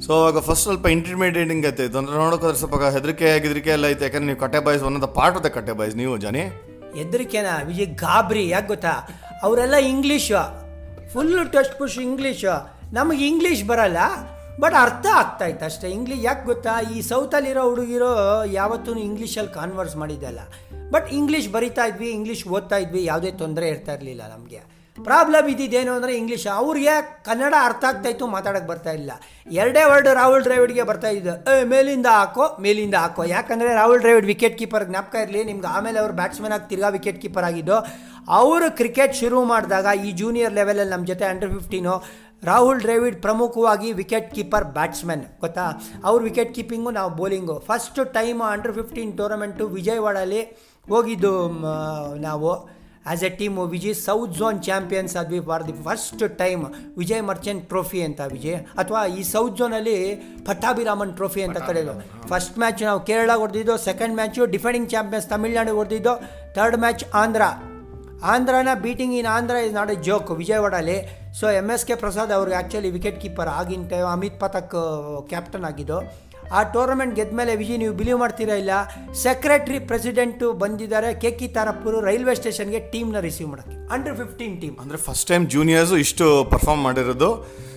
ಸೊ 0.00 0.12
ಅವಾಗ 0.12 0.38
ಫಸ್ಟ್ 0.38 0.62
ಸ್ವಲ್ಪ 0.62 0.86
ಇಂಟರ್ಮೀಡಿಯೇಟಿಂಗ್ 0.86 1.66
ಐತೆ 1.66 1.84
ಅಂದ್ರೆ 1.98 2.16
ನೋಡೋಕೆ 2.16 2.58
ಸ್ವಲ್ಪ 2.58 2.74
ಹೆದರಿಕೆ 2.74 3.30
ಆಗಿದ್ರಿಕೆ 3.30 3.70
ಎಲ್ಲ 3.70 3.86
ಐತೆ. 3.86 4.04
ಯಾಕಂದ್ರೆ 4.04 4.26
ನೀವು 4.26 4.40
ಕಟ್ಟೆ 4.40 4.58
ಬಾಯ್ಸ್ 4.58 4.82
ಒಂದೊಂದು 4.82 5.06
ಪಾರ್ಟ್ 5.06 5.36
ಆಫ್ 5.38 5.44
ದ 5.44 5.48
ಕಟ್ಟೆ 5.48 5.72
ಬಾಯ್ಸ್ 5.72 5.96
ನೀವು 5.96 6.16
ಜನಿ? 6.16 6.44
ಹೆದರಿಕೆನ? 6.94 7.46
ವಿಜಯ್ 7.66 7.86
ಗಾಬ್ರಿ 7.86 8.48
ಯಾಕೆ 8.48 8.68
ಗೊತ್ತಾ? 8.68 8.94
ಅವರೆಲ್ಲ 9.42 9.74
English 9.74 10.34
full 11.12 11.44
test 11.50 11.78
push 11.78 11.98
English 11.98 12.54
ನಮಗೆ 12.92 13.26
ಇಂಗ್ಲೀಷ್ 13.26 13.64
ಬರಲ್ಲ 13.64 13.96
ಬಟ್ 14.60 14.74
ಅರ್ಥ 14.74 15.06
ಆಗ್ತಾ 15.14 15.46
ಇತ್ತು 15.46 15.64
ಅಷ್ಟೇ. 15.64 15.88
ಇಂಗ್ಲೀಷ್ 15.90 16.24
ಯಾಕೆ 16.24 16.46
ಗೊತ್ತಾ? 16.46 16.74
ಈ 16.94 17.00
ಸೌತಲ್ಲಿರೋ 17.00 17.68
ಹುಡುಗಿರೋ 17.68 18.44
ಯಾವತ್ತೂ 18.44 18.94
ಇಂಗ್ಲೀಷಲ್ಲಿ 18.94 19.54
ಕಾನ್ವರ್ಸ್ 19.54 19.96
ಮಾಡಿದ್ದಲ್ಲ 19.96 20.40
ಬಟ್ 20.90 21.08
ಇಂಗ್ಲೀಷ್ 21.12 21.48
ಬರಿತಾ 21.48 21.86
ಇದ್ವಿ 21.86 22.10
ಇಂಗ್ಲೀಷ್ 22.10 22.48
ಓದ್ತಾ 22.48 22.76
ಇದ್ವಿ 22.76 23.04
ಯಾವುದೇ 23.04 23.30
ತೊಂದರೆ 23.30 23.68
ಇರ್ತಾ 23.68 23.94
ಇರಲಿಲ್ಲ 23.94 24.22
ನಮಗೆ. 24.34 24.77
ಪ್ರಾಬ್ಲಮ್ 25.06 25.46
ಇದ್ದಿದ್ದೇನು 25.52 25.92
ಅಂದರೆ 25.96 26.12
ಇಂಗ್ಲೀಷ್ 26.20 26.46
ಅವ್ರಿಗೆ 26.60 26.94
ಕನ್ನಡ 27.28 27.54
ಅರ್ಥ 27.68 27.84
ಆಗ್ತಾಯಿತ್ತು 27.90 28.26
ಮಾತಾಡೋಕ್ಕೆ 28.34 28.68
ಬರ್ತಾ 28.72 28.92
ಇಲ್ಲ. 29.00 29.10
ಎರಡೇ 29.60 29.82
ವರ್ಡ್ 29.90 30.08
ರಾಹುಲ್ 30.20 30.44
ಡ್ರೈವಿಡ್ಗೆ 30.46 30.84
ಬರ್ತಾ 30.90 31.10
ಇದ್ದು, 31.18 31.34
ಏ, 31.52 31.64
ಮೇಲಿಂದ 31.72 32.08
ಹಾಕೋ 32.18 32.44
ಮೇಲಿಂದ 32.66 32.96
ಹಾಕೋ. 33.04 33.24
ಯಾಕಂದರೆ 33.36 33.70
ರಾಹುಲ್ 33.80 34.00
ಡ್ರೈವಿಡ್ 34.04 34.28
ವಿಕೆಟ್ 34.32 34.56
ಕೀಪರ್ 34.60 34.86
ಜ್ಞಾಪಕ 34.90 35.16
ಇರಲಿ, 35.24 35.42
ನಿಮ್ಗೆ 35.50 35.68
ಆಮೇಲೆ 35.76 35.98
ಅವರು 36.02 36.14
ಬ್ಯಾಟ್ಸ್ಮನ್ 36.20 36.54
ಆಗಿ 36.56 36.68
ತಿರ್ಗಾ 36.72 36.90
ವಿಕೆಟ್ 36.98 37.20
ಕೀಪರ್ 37.24 37.46
ಆಗಿದ್ದು, 37.50 37.76
ಅವರು 38.40 38.68
ಕ್ರಿಕೆಟ್ 38.80 39.14
ಶುರು 39.20 39.40
ಮಾಡಿದಾಗ 39.52 39.86
ಈ 40.06 40.08
ಜೂನಿಯರ್ 40.22 40.56
ಲೆವೆಲಲ್ಲಿ 40.60 40.92
ನಮ್ಮ 40.94 41.06
ಜೊತೆ 41.12 41.26
ಅಂಡರ್ 41.32 41.52
ಫಿಫ್ಟೀನು 41.56 41.94
ರಾಹುಲ್ 42.48 42.80
ಡ್ರೈವಿಡ್ 42.82 43.16
ಪ್ರಮುಖವಾಗಿ 43.22 43.88
ವಿಕೆಟ್ 44.00 44.28
ಕೀಪರ್ 44.34 44.66
ಬ್ಯಾಟ್ಸ್ಮನ್ 44.76 45.24
ಗೊತ್ತಾ? 45.44 45.64
ಅವ್ರ 46.08 46.18
ವಿಕೆಟ್ 46.26 46.52
ಕೀಪಿಂಗು 46.56 46.90
ನಾವು 46.98 47.10
bowling 47.20 47.56
first 47.68 48.00
time 48.18 48.42
under 48.54 48.74
fifteen 48.78 49.12
tournament 49.20 49.66
ವಿಜಯವಾಡಲ್ಲಿ 49.78 50.42
ಹೋಗಿದ್ದು 50.88 51.32
ನಾವು. 52.26 52.52
As 53.08 53.22
a 53.28 53.30
team 53.40 53.62
Vijay 53.74 53.96
south 54.06 54.32
zone 54.38 54.58
champions 54.68 55.14
ಆದ್ವಿ 55.20 55.40
for 55.48 55.64
the 55.68 55.74
first 55.86 56.24
time 56.42 56.62
Vijay 57.00 57.22
Merchant 57.30 57.62
trophy 57.72 58.02
ಅಂತ 58.08 58.20
ವಿಜಯ್ 58.34 58.58
ಅಥವಾ 58.82 59.02
ಈ 59.18 59.22
ಸೌತ್ 59.32 59.56
ಝೋನಲ್ಲಿ 59.60 59.96
ಪಟ್ಟಾಭಿರಾಮನ್ 60.48 61.14
ಟ್ರೋಫಿ 61.20 61.42
ಅಂತ 61.46 61.58
ಕರೆಯೋದು. 61.68 61.94
ಫಸ್ಟ್ 62.32 62.58
ಮ್ಯಾಚ್ 62.62 62.82
ನಾವು 62.88 63.00
ಕೇರಳ 63.08 63.30
ಹೊಡೆದಿದ್ದು 63.42 63.76
second 63.88 64.16
match 64.20 64.46
defending 64.56 64.90
champions 64.94 65.28
Tamil Nadu 65.34 65.74
ಹೊಡೆದಿದ್ದು 65.80 66.14
third 66.58 66.78
match 66.84 67.04
Andhra 67.22 67.42
ಆಂಧ್ರನ 68.32 68.70
beating 68.84 69.14
in 69.18 69.28
Andhra 69.34 69.56
is 69.66 69.74
not 69.74 69.90
a 69.94 69.96
joke 70.06 70.30
ವಿಜಯವಾಡಲ್ಲಿ 70.40 70.96
so 71.40 71.46
M 71.58 71.68
S 71.74 71.84
K 71.88 71.94
Prasad 72.04 72.32
ಅವ್ರಿಗೆ 72.36 72.56
actually 72.60 72.90
wicket 72.96 73.18
keeper 73.24 73.50
ಆಗಿನ 73.58 73.84
ಟೈಮ್ 73.92 74.06
ಅಮಿತ್ 74.14 74.38
ಪತಕ್ 74.40 74.74
ಕ್ಯಾಪ್ಟನ್ 75.32 75.66
ಆಗಿದ್ದು. 75.68 75.98
ಆ 76.56 76.62
ಟೂರ್ನಮೆಂಟ್ 76.74 77.14
ಗೆದ್ದ 77.18 77.36
ಮೇಲೆ 77.40 77.52
ವಿಜಯ್ 77.62 77.80
ನೀವು 77.84 77.94
ಬಿಲೀವ್ 78.00 78.18
ಮಾಡ್ತೀರಾ 78.24 78.56
ಇಲ್ಲ? 78.62 78.72
ಸೆಕ್ರೆಟ್ರಿ 79.24 79.78
ಪ್ರೆಸಿಡೆಂಟು 79.90 80.48
ಬಂದಿದ್ದಾರೆ. 80.64 81.12
ಕೆ 81.22 81.30
ಕಿ 81.38 81.48
ತಾರಪ್ಪರು 81.58 82.00
ರೈಲ್ವೆ 82.08 82.34
ಸ್ಟೇಷನ್ಗೆ 82.40 82.82
ಟೀಮ್ನ 82.92 83.20
ರಿಸೀವ್ 83.28 83.48
ಮಾಡೋಕ್ಕೆ. 83.52 83.76
ಅಂಡರ್ 83.94 84.18
ಫಿಫ್ಟೀನ್ 84.22 84.56
ಟೀಮ್ 84.64 84.76
ಅಂದರೆ 84.82 85.00
ಫಸ್ಟ್ 85.06 85.28
ಟೈಮ್ 85.32 85.46
ಜೂನಿಯರ್ಸು 85.56 85.96
ಇಷ್ಟು 86.06 86.26
ಪರ್ಫಾರ್ಮ್ 86.52 86.84
ಮಾಡಿರೋದು. 86.88 87.30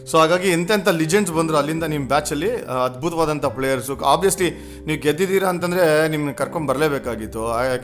ಸೊ 0.10 0.16
ಹಾಗಾಗಿ 0.20 0.48
ಎಂತೆಂಥ 0.58 0.90
ಲಿಜೆಂಡ್ಸ್ 1.00 1.34
ಬಂದರು 1.38 1.58
ಅಲ್ಲಿಂದ 1.60 1.86
ನಿಮ್ಮ 1.94 2.06
ಬ್ಯಾಚಲ್ಲಿ 2.14 2.50
ಅದ್ಭುತವಾದಂಥ 2.86 3.46
ಪ್ಲೇಯರ್ಸು 3.58 3.94
ಆಬ್ವಿಯಸ್ಲಿ 4.14 4.48
ನೀವು 4.88 5.00
ಗೆದ್ದಿದ್ದೀರಾ 5.06 5.48
ಅಂತಂದರೆ 5.54 5.84
ನಿಮ್ಮನ್ನ 6.14 6.34
ಕರ್ಕೊಂಡು 6.42 6.68
ಬರಲೇಬೇಕಾಗಿತ್ತು. 6.72 7.44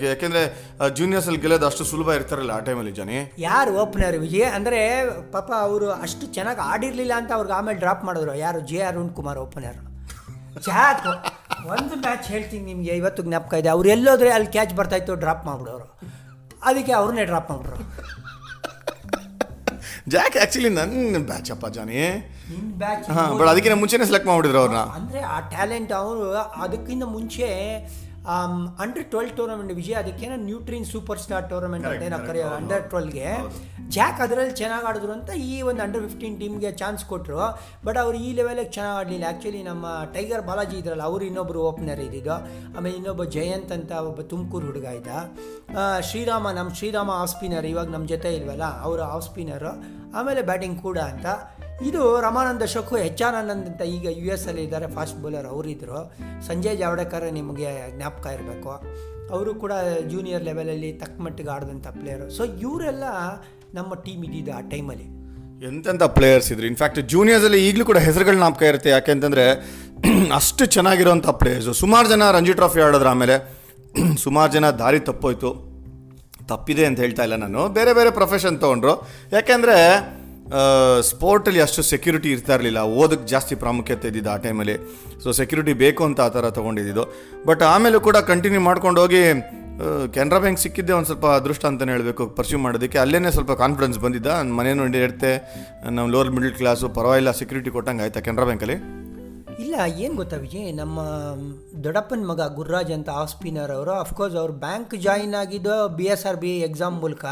ಯಾಕೆಂದರೆ 0.10 0.44
ಜೂನಿಯರ್ಸಲ್ಲಿ 1.00 1.42
ಗೆಲ್ಲೋದು 1.44 1.68
ಅಷ್ಟು 1.70 1.86
ಸುಲಭ 1.92 2.16
ಇರ್ತಾರಲ್ಲ 2.20 2.54
ಆ 2.60 2.64
ಟೈಮಲ್ಲಿ 2.70 2.94
ಜನಿ. 3.00 3.20
ಯಾರು 3.48 3.74
ಓಪನರ್ 3.84 4.18
ವಿಜಯ್? 4.26 4.48
ಅಂದರೆ 4.60 4.80
ಪಾಪ 5.36 5.52
ಅವರು 5.68 5.90
ಅಷ್ಟು 6.08 6.28
ಚೆನ್ನಾಗಿ 6.38 6.64
ಆಡಿರಲಿಲ್ಲ 6.72 7.14
ಅಂತ 7.22 7.32
ಅವ್ರಿಗೆ 7.38 7.56
ಆಮೇಲೆ 7.60 7.80
ಡ್ರಾಪ್ 7.84 8.06
ಮಾಡಿದ್ರು. 8.10 8.36
ಯಾರು 8.46 8.62
ಜೆ 8.72 8.82
ಅರುಣ್ 8.92 9.14
ಕುಮಾರ್ 9.20 9.42
ಓಪನರ್ 9.46 9.78
ಚಾಕ್ 10.66 11.08
ಒಂದು 11.74 11.96
ಮ್ಯಾಚ್ 11.96 12.28
ಹೇಳ್ತೀನಿ 12.34 12.64
ನಿಮಗೆ 12.74 12.94
ಇವತ್ತು 13.02 13.22
ಜ್ಞಾಪಕ 13.24 13.54
ಇದೆ. 13.54 13.70
ಅವ್ರು 13.70 13.90
ಎಲ್ಲೋದ್ರೆ 13.90 14.30
ಅಲ್ಲಿ 14.30 14.50
ಕ್ಯಾಚ್ 14.56 14.74
ಬರ್ತಾಯಿತ್ತು 14.74 15.16
ಡ್ರಾಪ್ 15.16 15.46
ಮಾಡಿಬಿಡೋರು. 15.46 15.88
ಅದಕ್ಕೆ 16.64 16.94
ಅವ್ರನ್ನೇ 17.00 17.26
ಡ್ರಾಪ್ 17.26 17.50
ಮಾಡಿಬಿಟ್ರು. 17.52 17.86
ಜಾಕ್ 20.14 20.36
ಆ್ಯಕ್ಚುಲಿ 20.38 20.70
ನನ್ನ 20.70 21.18
ಬ್ಯಾಚ್ 21.30 21.50
ಅಪ್ಪ 21.52 21.66
ಜಾನಿ. 21.78 22.02
ಬ್ಯಾಚ್ 22.82 23.06
ಹಾಂ 23.10 23.32
ಬಟ್ 23.38 23.48
ಅದಕ್ಕಿಂತ 23.48 23.78
ಮುಂಚೆನೇ 23.80 24.06
ಸೆಲೆಕ್ಟ್ 24.06 24.28
ಮಾಡಿಬಿಡಿದ್ರು 24.28 24.60
ಅವ್ರನ್ನ. 24.64 24.84
ಅಂದರೆ 24.98 25.22
ಆ 25.36 25.40
ಟ್ಯಾಲೆಂಟ್ 25.54 25.92
ಅವರು 26.02 26.28
ಅದಕ್ಕಿಂತ 26.66 27.04
ಮುಂಚೆ 27.16 27.48
ಅಂಡರ್ 28.84 29.06
ಟ್ವೆಲ್ 29.14 29.32
ಟೂರ್ನಮೆಂಟ್ 29.38 29.74
ವಿಜಯ್ 29.80 29.98
ಅದಕ್ಕೇನೋ 30.02 30.38
ನ್ಯೂಟ್ರಿನ್ 30.50 30.88
ಸೂಪರ್ 30.94 31.20
ಸ್ಟಾರ್ 31.26 31.46
ಟೂರ್ನಮೆಂಟ್ 31.52 31.88
ಅಂತ 31.92 32.04
ಏನೋ 32.10 32.20
ಕರೆಯೋ 32.30 32.48
ಅಂಡರ್ 32.60 32.86
ಟ್ವೆಲ್ಗೆ 32.94 33.28
ಜಾಕ್ 33.96 34.20
ಅದರಲ್ಲಿ 34.26 34.54
ಚೆನ್ನಾಗಿ 34.62 34.86
ಆಡಿದ್ರು 34.90 35.14
ಅಂತ 35.18 35.32
ಈ 35.50 35.54
ಒಂದು 35.70 35.82
ಅಂಡರ್ 35.86 36.04
ಫಿಫ್ಟೀನ್ 36.08 36.36
ಟೀಮ್ಗೆ 36.42 36.72
ಚಾನ್ಸ್ 36.82 37.04
ಕೊಟ್ಟರು 37.12 37.44
ಬಟ್ 37.88 38.00
ಅವ್ರು 38.04 38.18
ಈ 38.28 38.30
ಲೆವೆಲಿಗೆ 38.40 38.72
ಚೆನ್ನಾಗಿ 38.78 38.98
ಆಡಲಿಲ್ಲ. 39.02 39.26
ಆ್ಯಕ್ಚುಲಿ 39.30 39.62
ನಮ್ಮ 39.70 39.86
ಟೈಗರ್ 40.16 40.44
ಬಾಲಾಜಿ 40.50 40.76
ಇದ್ರಲ್ಲ 40.82 41.06
ಅವರು 41.12 41.24
ಇನ್ನೊಬ್ಬರು 41.30 41.60
ಓಪನರ್ 41.70 42.02
ಇದ್ದಿದ್ದು. 42.08 42.36
ಆಮೇಲೆ 42.78 42.96
ಇನ್ನೊಬ್ಬ 43.00 43.24
ಜಯಂತ್ 43.36 43.72
ಅಂತ 43.78 43.92
ಒಬ್ಬ 44.10 44.22
ತುಮಕೂರು 44.32 44.68
ಹುಡುಗ 44.72 44.88
ಇದ್ದ. 45.00 45.08
ಶ್ರೀರಾಮ 46.10 46.52
ನಮ್ಮ 46.60 46.70
ಶ್ರೀರಾಮ 46.80 47.12
ಆಫ್ 47.22 47.32
ಸ್ಪಿನ್ನರ್ 47.36 47.68
ಇವಾಗ 47.74 47.90
ನಮ್ಮ 47.96 48.08
ಜೊತೆ 48.14 48.32
ಇಲ್ವಲ್ಲ 48.40 48.68
ಅವರು 48.88 49.04
ಆಫ್ 49.16 49.26
ಸ್ಪಿನ್ನರು 49.30 49.72
ಆಮೇಲೆ 50.18 50.44
ಬ್ಯಾಟಿಂಗ್ 50.50 50.78
ಕೂಡ 50.88 51.00
ಅಂತ. 51.14 51.28
ಇದು 51.86 52.22
ರಮಾನಂದ 52.22 52.64
ಶೋಕು 52.64 52.98
ಎಚ್ 52.98 53.22
ಆನಂದ್ 53.22 53.68
ಅಂತ 53.68 53.82
ಈಗ 53.82 54.08
ಯು 54.12 54.34
ಎಸ್ 54.34 54.48
ಅಲ್ಲಿ 54.48 54.64
ಇದ್ದಾರೆ, 54.64 54.88
ಫಾಸ್ಟ್ 54.88 55.22
ಬೌಲರ್ 55.22 55.46
ಅವರಿದ್ದರು 55.46 56.14
ಸಂಜಯ್ 56.48 56.78
ಜಾವಡೇಕರ್ 56.78 57.34
ನಿಮಗೆ 57.34 57.98
ಜ್ಞಾಪಕ 57.98 58.28
ಇರಬೇಕು. 58.28 58.70
ಅವರು 59.30 59.56
ಕೂಡ 59.56 59.72
ಜೂನಿಯರ್ 60.10 60.44
ಲೆವೆಲಲ್ಲಿ 60.44 60.94
ತಕ್ಕ 60.94 61.22
ಮಟ್ಟಿಗೆ 61.22 61.50
ಆಡಿದಂಥ 61.50 61.88
ಪ್ಲೇಯರು 61.88 62.30
ಸೊ 62.30 62.44
ಇವರೆಲ್ಲ 62.44 63.04
ನಮ್ಮ 63.74 63.94
ಟೀಮ್ 63.94 64.26
ಇದ್ದಿದ್ದು 64.26 64.54
ಆ 64.54 64.62
ಟೈಮಲ್ಲಿ 64.62 65.04
ಎಂತೆಂಥ 65.66 66.04
ಪ್ಲೇಯರ್ಸ್ 66.04 66.52
ಇದ್ರು? 66.52 66.68
ಇನ್ಫ್ಯಾಕ್ಟ್ 66.68 67.00
ಜೂನಿಯರ್ಸಲ್ಲಿ 67.00 67.70
ಈಗಲೂ 67.70 67.86
ಕೂಡ 67.86 67.98
ಹೆಸರುಗಳು 67.98 68.38
ನಾಪಕ 68.38 68.62
ಇರುತ್ತೆ. 68.62 68.90
ಯಾಕೆಂತಂದರೆ 68.90 69.46
ಅಷ್ಟು 70.36 70.66
ಚೆನ್ನಾಗಿರೋಂಥ 70.66 71.28
ಪ್ಲೇಯರ್ಸು 71.28 71.74
ಸುಮಾರು 71.74 72.10
ಜನ 72.10 72.32
ರಂಜಿ 72.32 72.54
ಟ್ರಾಫಿ 72.54 72.82
ಆಡಿದ್ರು 72.82 73.10
ಆಮೇಲೆ, 73.10 73.36
ಸುಮಾರು 74.24 74.52
ಜನ 74.52 74.70
ದಾರಿ 74.70 75.00
ತಪ್ಪೋಯ್ತು. 75.00 75.68
ತಪ್ಪಿದೆ 76.48 76.86
ಅಂತ 76.86 77.00
ಹೇಳ್ತಾ 77.00 77.24
ಇಲ್ಲ 77.24 77.36
ನಾನು. 77.36 77.68
ಬೇರೆ 77.68 77.94
ಬೇರೆ 77.94 78.12
ಪ್ರೊಫೆಷನ್ 78.12 78.60
ತೊಗೊಂಡ್ರು. 78.60 79.08
ಯಾಕೆಂದರೆ 79.32 79.78
ಸ್ಪೋರ್ಟಲ್ಲಿ 81.10 81.62
ಅಷ್ಟು 81.66 81.82
ಸೆಕ್ಯೂರಿಟಿ 81.92 82.30
ಇರ್ತಾ 82.36 82.54
ಇರಲಿಲ್ಲ. 82.58 82.82
ಓದಕ್ಕೆ 83.02 83.26
ಜಾಸ್ತಿ 83.34 83.56
ಪ್ರಾಮುಖ್ಯತೆ 83.64 84.08
ಇದ್ದಿದ್ದು 84.12 84.32
ಆ 84.34 84.38
ಟೈಮಲ್ಲಿ 84.46 84.76
ಸೊ 85.24 85.32
ಸೆಕ್ಯೂರಿಟಿ 85.40 85.74
ಬೇಕು 85.84 86.02
ಅಂತ 86.10 86.20
ಆ 86.28 86.30
ಥರ 86.36 86.50
ತೊಗೊಂಡಿದ್ದು 86.58 87.04
ಬಟ್ 87.50 87.64
ಆಮೇಲೆ 87.74 88.00
ಕೂಡ 88.08 88.18
ಕಂಟಿನ್ಯೂ 88.32 88.62
ಮಾಡ್ಕೊಂಡು 88.70 89.02
ಹೋಗಿ 89.04 89.22
ಕೆನರಾ 90.16 90.40
ಬ್ಯಾಂಕ್ 90.44 90.60
ಸಿಕ್ಕಿದ್ದೆ 90.66 90.94
ಒಂದು 90.98 91.08
ಸ್ವಲ್ಪ 91.10 91.26
ಅದೃಷ್ಟ 91.40 91.66
ಅಂತಲೇ 91.70 91.92
ಹೇಳಬೇಕು 91.96 92.24
ಪರ್ಸ್ಯೂ 92.38 92.60
ಮಾಡೋದಕ್ಕೆ. 92.66 92.98
ಅಲ್ಲೇ 93.04 93.32
ಸ್ವಲ್ಪ 93.36 93.54
ಕಾನ್ಫಿಡೆನ್ಸ್ 93.64 94.00
ಬಂದಿದ್ದ. 94.06 94.30
ಮನೇನು 94.60 94.86
ಇರುತ್ತೆ 95.02 95.34
ನಮ್ಮ 95.98 96.08
ಲೋವರ್ 96.14 96.32
ಮಿಡಲ್ 96.38 96.56
ಕ್ಲಾಸು 96.62 96.88
ಪರವಾಗಿಲ್ಲ 97.00 97.34
ಸೆಕ್ಯೂರಿಟಿ 97.42 97.74
ಕೊಟ್ಟಂಗೆ 97.76 98.04
ಆಯ್ತಾ 98.06 98.24
ಕೆನರಾ 98.28 98.48
ಬ್ಯಾಂಕಲ್ಲಿ 98.52 98.78
ಇಲ್ಲ, 99.66 99.76
ಏನು 100.04 100.14
ಗೊತ್ತಾ 100.22 100.38
ವಿಜಯ್? 100.46 100.66
ನಮ್ಮ 100.80 100.98
ದೊಡ್ಡಪ್ಪನ 101.86 102.26
ಮಗ 102.32 102.42
ಗುರುರಾಜ್ 102.58 102.92
ಅಂತ 102.98 103.10
ಆಫ್ 103.22 103.32
ಸ್ಪಿನ್ನರ್ 103.36 103.72
ಅವರು 103.78 103.94
ಅಫ್ಕೋರ್ಸ್ 104.04 104.36
ಅವ್ರು 104.42 104.54
ಬ್ಯಾಂಕ್ 104.66 104.94
ಜಾಯಿನ್ 105.06 105.34
ಆಗಿದ್ದು 105.44 105.76
B 106.00 106.08
S 106.16 106.26
R 106.32 106.38
B 106.44 106.52
exam 106.68 106.98
ಮೂಲಕ 107.04 107.26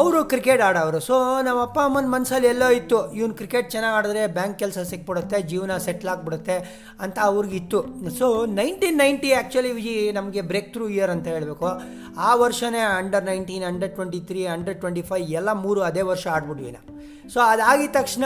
ಅವರು 0.00 0.20
ಕ್ರಿಕೆಟ್ 0.30 0.62
ಆಡೋರು 0.66 1.00
ಸೊ 1.06 1.16
ನಮ್ಮ 1.46 1.60
ಅಪ್ಪ, 1.66 1.78
ಅಮ್ಮನ 1.88 2.08
ಮನಸ್ಸಲ್ಲಿ 2.14 2.48
ಎಲ್ಲೋ 2.52 2.68
ಇತ್ತು. 2.78 2.98
ಇವ್ನು 3.18 3.34
ಕ್ರಿಕೆಟ್ 3.40 3.68
ಚೆನ್ನಾಗಿ 3.74 3.96
ಆಡಿದ್ರೆ 3.98 4.22
ಬ್ಯಾಂಕ್ 4.38 4.56
ಕೆಲಸ 4.62 4.78
ಸಿಕ್ಬಿಡುತ್ತೆ, 4.92 5.38
ಜೀವನ 5.50 5.76
ಸೆಟ್ಲ್ 5.86 6.10
ಆಗಿಬಿಡುತ್ತೆ 6.12 6.56
ಅಂತ 7.04 7.18
ಅವ್ರಿಗಿತ್ತು 7.28 7.80
so 8.18 8.28
nineteen 8.60 8.98
ninety 9.04 9.30
actually 9.36 9.72
Viji 9.78 9.94
ನಮಗೆ 10.18 10.42
ಬ್ರೇಕ್ 10.50 10.70
ಥ್ರೂ 10.76 10.86
ಇಯರ್ 10.96 11.12
ಅಂತ 11.16 11.26
ಹೇಳಬೇಕು. 11.34 11.70
ಆ 12.28 12.32
ವರ್ಷನೇ 12.44 12.82
under 13.00 13.26
nineteen 13.30 13.66
under 13.70 13.92
twenty 13.98 14.20
three 14.30 14.42
under 14.56 14.78
twenty 14.82 15.04
five 15.10 15.26
ಎಲ್ಲ 15.40 15.52
ಮೂರು 15.64 15.82
ಅದೇ 15.90 16.04
ವರ್ಷ 16.12 16.26
ಆಡ್ಬಿಟ್ವಿ 16.36 16.72
ನಾವು. 16.76 16.88
ಸೊ 17.32 17.38
ಅದಾಗಿದ 17.52 17.90
ತಕ್ಷಣ 17.98 18.24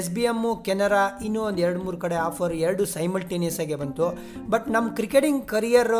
ಎಸ್ 0.00 0.10
ಬಿ 0.16 0.22
ಎಮ್ಮು 0.32 0.50
ಕೆನರಾ, 0.66 1.04
ಇನ್ನೂ 1.26 1.40
ಒಂದು 1.48 1.60
ಎರಡು 1.66 1.80
ಮೂರು 1.86 1.98
ಕಡೆ 2.04 2.16
ಆಫರ್ 2.26 2.52
ಎರಡು 2.66 2.82
ಸೈಮಲ್ಟೇನಿಯಸ್ 2.96 3.58
ಆಗಿ 3.64 3.78
ಬಂತು. 3.80 4.06
ಬಟ್ 4.52 4.66
ನಮ್ಮ 4.74 4.86
ಕ್ರಿಕೆಟಿಂಗ್ 4.98 5.42
ಕರಿಯರ್ 5.54 5.94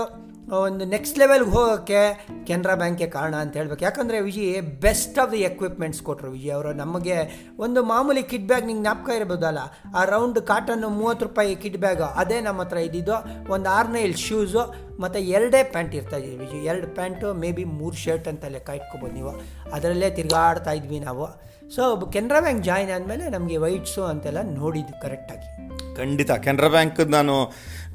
ಒಂದು 0.48 0.85
ನೆಕ್ಸ್ಟ್ 0.85 1.18
ಲೆವೆಲ್ಗೆ 1.18 1.50
ಹೋಗೋಕ್ಕೆ 1.50 2.26
ಕೆನರಾ 2.44 2.74
ಬ್ಯಾಂಕೇ 2.74 3.07
ಕಾರಣ 3.07 3.37
ಅಂತ 3.37 3.57
ಹೇಳ್ಬೇಕು. 3.57 3.85
ಯಾಕಂದರೆ 3.85 4.20
Viji 4.20 4.61
best 4.61 5.18
of 5.18 5.33
the 5.33 5.37
equipments 5.37 6.02
ಕೊಟ್ಟರು 6.02 6.31
ವಿಜಿ 6.31 6.50
ಅವರು. 6.50 6.72
ನಮಗೆ 6.72 7.46
ಒಂದು 7.59 7.83
ಮಾಮೂಲಿ 7.83 8.22
ಕಿಟ್ 8.22 8.46
ಬ್ಯಾಗ್ 8.46 8.66
ನಿಂಗೆ 8.66 8.83
ಜ್ಞಾಪಕ 8.83 9.11
ಇರ್ಬೋದಲ್ಲ? 9.16 9.59
ಆ 9.96 10.05
ರೌಂಡ್ 10.05 10.40
ಕಾಟನ್ನು 10.40 10.88
ಮೂವತ್ತು 10.88 11.26
ರೂಪಾಯಿ 11.26 11.57
ಕಿಟ್ 11.57 11.76
ಬ್ಯಾಗ್ 11.76 12.00
ಅದೇ 12.00 12.40
ನಮ್ಮ 12.40 12.62
ಹತ್ರ 12.62 12.76
ಇದ್ದಿದ್ದು. 12.76 13.50
ಒಂದು 13.52 13.70
ಆರ್ನೈಲ್ 13.70 14.14
ಶೂಸು 14.14 14.74
ಮತ್ತು 15.00 15.20
ಎರಡೇ 15.20 15.62
ಪ್ಯಾಂಟ್ 15.62 15.94
ಇರ್ತಾ 15.94 16.16
ಇದ್ವಿ 16.16 16.37
ವಿಜಿ 16.37 16.64
ಎರಡು 16.64 16.94
ಪ್ಯಾಂಟು 16.94 17.35
ಮೇ 17.35 17.52
ಬಿ 17.52 17.64
ಮೂರು 17.64 17.96
ಶರ್ಟ್ 17.96 18.28
ಅಂತ 18.28 18.44
ಲೆಕ್ಕ 18.44 18.70
ಇಟ್ಕೊಬೋದು 18.70 19.12
ನೀವು. 19.12 19.40
ಅದರಲ್ಲೇ 19.72 20.11
ತಿರುಗಾಡ್ತಾ 20.11 20.72
ಇದ್ವಿ 20.72 21.00
ನಾವು. 21.00 21.52
ಸೊ 21.70 22.00
ಕೆನರಾ 22.12 22.40
ಬ್ಯಾಂಕ್ 22.40 22.64
ಜಾಯಿನ್ 22.64 22.90
ಆದಮೇಲೆ 22.90 23.28
ನಮಗೆ 23.28 23.57
ವೈಟ್ಸು 23.57 24.05
ಅಂತೆಲ್ಲ 24.05 24.38
ನೋಡಿದ್ದು 24.42 25.02
ಕರೆಕ್ಟಾಗಿ 25.02 25.62
ಖಂಡಿತ. 25.96 26.33
ಕೆನರಾ 26.33 26.68
ಬ್ಯಾಂಕ್ 26.68 27.00
ನಾನು 27.09 27.52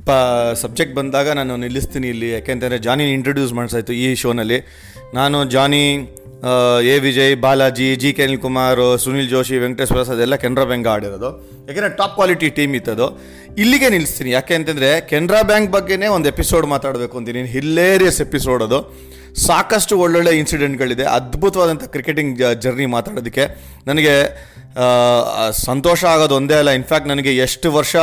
ಪ 0.08 0.12
ಸಬ್ಜೆಕ್ಟ್ 0.64 0.94
ಬಂದಾಗ 1.00 1.28
ನಾನು 1.40 1.54
ನಿಲ್ಲಿಸ್ತೀನಿ 1.64 2.08
ಇಲ್ಲಿ. 2.14 2.30
ಯಾಕೆಂತಂದರೆ 2.38 2.80
ಜಾನಿ 2.88 3.06
ಇಂಟ್ರೊಡ್ಯೂಸ್ 3.18 3.54
ಮಾಡಿಸಾಯ್ತು 3.60 3.94
ಈ 4.04 4.08
ಶೋನಲ್ಲಿ 4.22 4.60
ನಾನು 5.20 5.38
Johnny 5.56 5.84
A 6.94 6.96
Vijay, 7.06 7.36
Balaji, 7.44 7.88
G 8.02 8.10
K 8.18 8.24
Anil 8.26 8.42
Kumar 8.44 8.82
Sunil 9.04 9.30
Joshi, 9.34 9.56
Venkatesh 9.64 9.94
Prasad 9.96 10.20
ಎಲ್ಲ 10.26 10.36
ಕೆನರಾ 10.44 10.66
ಬ್ಯಾಂಕ್ 10.72 10.88
ಆಡಿರೋದು. 10.94 11.30
ಯಾಕೆಂದರೆ 11.68 11.94
ಟಾಪ್ 12.00 12.16
ಕ್ವಾಲಿಟಿ 12.18 12.50
ಟೀಮ್ 12.58 12.74
ಇತ್ತದು 12.80 13.08
ಇಲ್ಲಿಗೆ 13.64 13.88
ನಿಲ್ಲಿಸ್ತೀನಿ. 13.94 14.30
ಯಾಕೆ 14.38 14.56
ಅಂತಂದರೆ 14.60 14.90
ಕೆನರಾ 15.12 15.40
ಬ್ಯಾಂಕ್ 15.52 15.70
ಬಗ್ಗೆನೇ 15.76 16.08
ಒಂದು 16.16 16.28
ಎಪಿಸೋಡ್ 16.34 16.68
ಮಾತಾಡಬೇಕು 16.74 17.16
ಅಂತೀನಿ. 17.20 17.44
ಹಿಲ್ಲೇರಿಯಸ್ 17.56 18.20
ಎಪಿಸೋಡ್ 18.28 18.64
ಅದು. 18.68 18.80
ಸಾಕಷ್ಟು 19.48 19.94
ಒಳ್ಳೊಳ್ಳೆ 20.04 20.32
ಇನ್ಸಿಡೆಂಟ್ಗಳಿದೆ 20.42 21.06
ಅದ್ಭುತವಾದಂಥ 21.18 21.84
ಕ್ರಿಕೆಟಿಂಗ್ 21.96 22.40
ಜರ್ನಿ 22.64 22.86
ಮಾತಾಡೋದಕ್ಕೆ. 22.96 23.44
ನನಗೆ 23.90 24.14
ಸಂತೋಷ 25.66 26.02
ಆಗೋದು 26.14 26.36
ಒಂದೇ 26.40 26.56
ಅಲ್ಲ. 26.62 26.72
ಇನ್ಫ್ಯಾಕ್ಟ್ 26.80 27.08
ನನಗೆ 27.12 27.32
ಎಷ್ಟು 27.46 27.68
ವರ್ಷ 27.78 27.96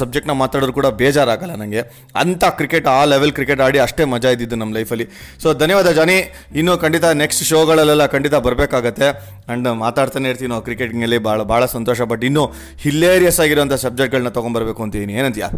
ಸಬ್ಜೆಕ್ಟ್ನ 0.00 0.34
ಮಾತಾಡೋರು 0.42 0.74
ಕೂಡ 0.78 0.88
ಬೇಜಾರಾಗಲ್ಲ 1.00 1.54
ನನಗೆ 1.62 1.82
ಅಂಥ 2.22 2.44
ಕ್ರಿಕೆಟ್ 2.58 2.88
ಆ 2.96 2.98
ಲೆವೆಲ್ 3.12 3.32
ಕ್ರಿಕೆಟ್ 3.38 3.62
ಆಡಿ 3.66 3.78
ಅಷ್ಟೇ 3.86 4.04
ಮಜಾ 4.14 4.30
ಇದ್ದಿದ್ದು 4.36 4.56
ನಮ್ಮ 4.62 4.74
ಲೈಫಲ್ಲಿ 4.78 5.06
ಸೊ 5.42 5.54
ಧನ್ಯವಾದ 5.62 5.90
ಜಾನಿ. 6.00 6.18
ಇನ್ನೂ 6.60 6.74
ಖಂಡಿತ 6.84 7.04
ನೆಕ್ಸ್ಟ್ 7.22 7.44
ಶೋಗಳಲ್ಲೆಲ್ಲ 7.50 8.06
ಖಂಡಿತ 8.14 8.34
ಬರಬೇಕಾಗತ್ತೆ. 8.46 9.08
ಆ್ಯಂಡ್ 9.10 9.68
ಮಾತಾಡ್ತಾನೆ 9.84 10.28
ಇರ್ತೀನಿ 10.28 10.52
ನಾವು 10.54 10.66
ಕ್ರಿಕೆಟ್ನಲ್ಲಿ 10.68 11.18
ಭಾಳ 11.28 11.42
ಭಾಳ 11.52 11.64
ಸಂತೋಷ. 11.76 12.00
ಬಟ್ 12.12 12.24
ಇನ್ನೂ 12.30 12.46
ಹಿಲ್ಲೇರಿಯಸ್ 12.84 13.40
ಆಗಿರೋಂಥ 13.46 13.72
ಸಬ್ಜೆಕ್ಟ್ಗಳನ್ನ 13.86 14.32
ತೊಗೊಂಬರ್ಬೇಕು 14.38 14.82
ಅಂತಿದ್ದೀನಿ 14.82 15.16
ಏನಂತೀಯ? 15.20 15.48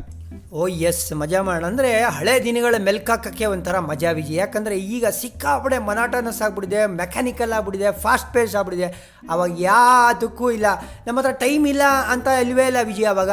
ಓ, 0.55 0.67
ಎಸ್, 0.69 1.13
ಮಜಾ 1.13 1.43
ಮಾಡೋಣ. 1.43 1.67
ಅಂದರೆ 1.67 2.03
ಹಳೆ 2.03 2.45
ದಿನಗಳ 2.45 2.75
ಮೆಲ್ಕಾಕಕ್ಕೆ 2.79 3.47
ಒಂಥರ 3.47 3.79
ಮಜಾ 3.79 4.11
ವಿಜಿ 4.11 4.35
ಯಾಕಂದರೆ 4.35 4.77
ಈಗ 4.79 5.07
ಸಿಕ್ಕಾಪಡೆ 5.07 5.79
ಮನಾಟನಸ್ 5.79 6.43
ಆಗ್ಬಿಟ್ಟಿದೆ, 6.43 6.87
ಮೆಕ್ಯಾನಿಕಲ್ 6.87 7.53
ಆಗ್ಬಿಟ್ಟಿದೆ, 7.53 7.93
ಫಾಸ್ಟ್ 8.01 8.33
ಪೇಸ್ 8.35 8.57
ಆಗ್ಬಿಟ್ಟಿದೆ. 8.57 8.89
ಅವಾಗ 9.31 9.61
ಯಾವುದಕ್ಕೂ 9.61 10.51
ಇಲ್ಲ. 10.51 10.67
ನಮ್ಮ 11.07 11.19
ಹತ್ರ 11.19 11.31
ಟೈಮ್ 11.31 11.67
ಇಲ್ಲ 11.67 11.83
ಅಂತ 12.09 12.27
ಇಲ್ವೇ 12.27 12.67
ಇಲ್ಲ 12.67 12.77
ವಿಜಿ 12.83 13.05
ಅವಾಗ. 13.05 13.31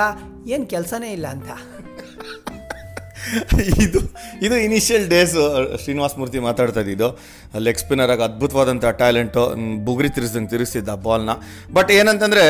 ಏನು 0.48 0.66
ಕೆಲಸನೇ 0.66 1.12
ಇಲ್ಲ 1.12 1.28
ಅಂತ. 1.28 1.50
ಇದು 3.86 4.00
ಇದು 4.46 4.56
ಇನಿಷಿಯಲ್ 4.66 5.06
ಡೇಸ್ 5.14 5.34
ಶ್ರೀನಿವಾಸ 5.84 6.14
ಮೂರ್ತಿ 6.20 6.40
ಮಾತಾಡ್ತಾ 6.48 6.82
ಇದ್ದಿದ್ದು. 6.84 7.10
ಲೆಗ್ 7.66 7.80
ಸ್ಪಿನ್ನರ್ 7.82 8.12
ಆಗಿ 8.14 8.24
ಅದ್ಭುತವಾದಂಥ 8.28 8.86
ಟ್ಯಾಲೆಂಟು 9.02 9.44
ಬುಗುರಿ 9.88 10.10
ತಿರ್ಸ್ದಂಗೆ 10.18 10.50
ತಿರುಗಿಸಿದ್ದ 10.54 10.94
ಬಾಲ್ನ 11.06 11.32
ಬಟ್ 11.74 11.92
ಏನಂತಂದರೆ 12.00 12.46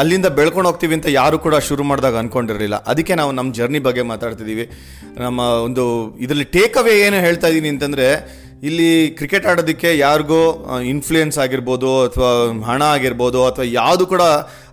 ಅಲ್ಲಿಂದ 0.00 0.28
ಬೆಳ್ಕೊಂಡು 0.38 0.68
ಹೋಗ್ತೀವಿ 0.70 0.94
ಅಂತ 0.94 1.08
ಯಾರು 1.20 1.38
ಕೂಡ 1.46 1.54
ಶುರು 1.68 1.84
ಮಾಡಿದಾಗ 1.90 2.16
ಅಂದ್ಕೊಂಡಿರಲಿಲ್ಲ 2.22 2.76
ಅದಕ್ಕೆ 2.92 3.14
ನಾವು 3.20 3.32
ನಮ್ಮ 3.32 3.48
ಜರ್ನಿ 3.52 3.80
ಬಗ್ಗೆ 3.86 4.02
ಮಾತಾಡ್ತಿದ್ದೀವಿ. 4.12 4.66
ನಮ್ಮ 5.24 5.40
ಒಂದು, 5.68 5.84
ಇದರಲ್ಲಿ 6.24 6.48
ಟೇಕ್ 6.56 6.76
ಅವೇ 6.82 6.94
ಏನು 7.06 7.20
ಹೇಳ್ತಾ 7.26 7.48
ಇದ್ದೀನಿ 7.48 7.70
ಅಂತಂದರೆ 7.74 8.06
ಇಲ್ಲಿ 8.68 8.90
ಕ್ರಿಕೆಟ್ 9.18 9.46
ಆಡೋದಕ್ಕೆ 9.50 9.90
ಯಾರಿಗೋ 9.96 10.40
ಇನ್ಫ್ಲೂಯೆನ್ಸ್ 10.92 11.38
ಆಗಿರ್ಬೋದು 11.44 11.90
ಅಥವಾ 12.04 12.30
ಹಣ 12.68 12.82
ಆಗಿರ್ಬೋದು 12.96 13.40
ಅಥವಾ 13.48 13.66
ಯಾವುದು 13.80 14.04
ಕೂಡ 14.12 14.22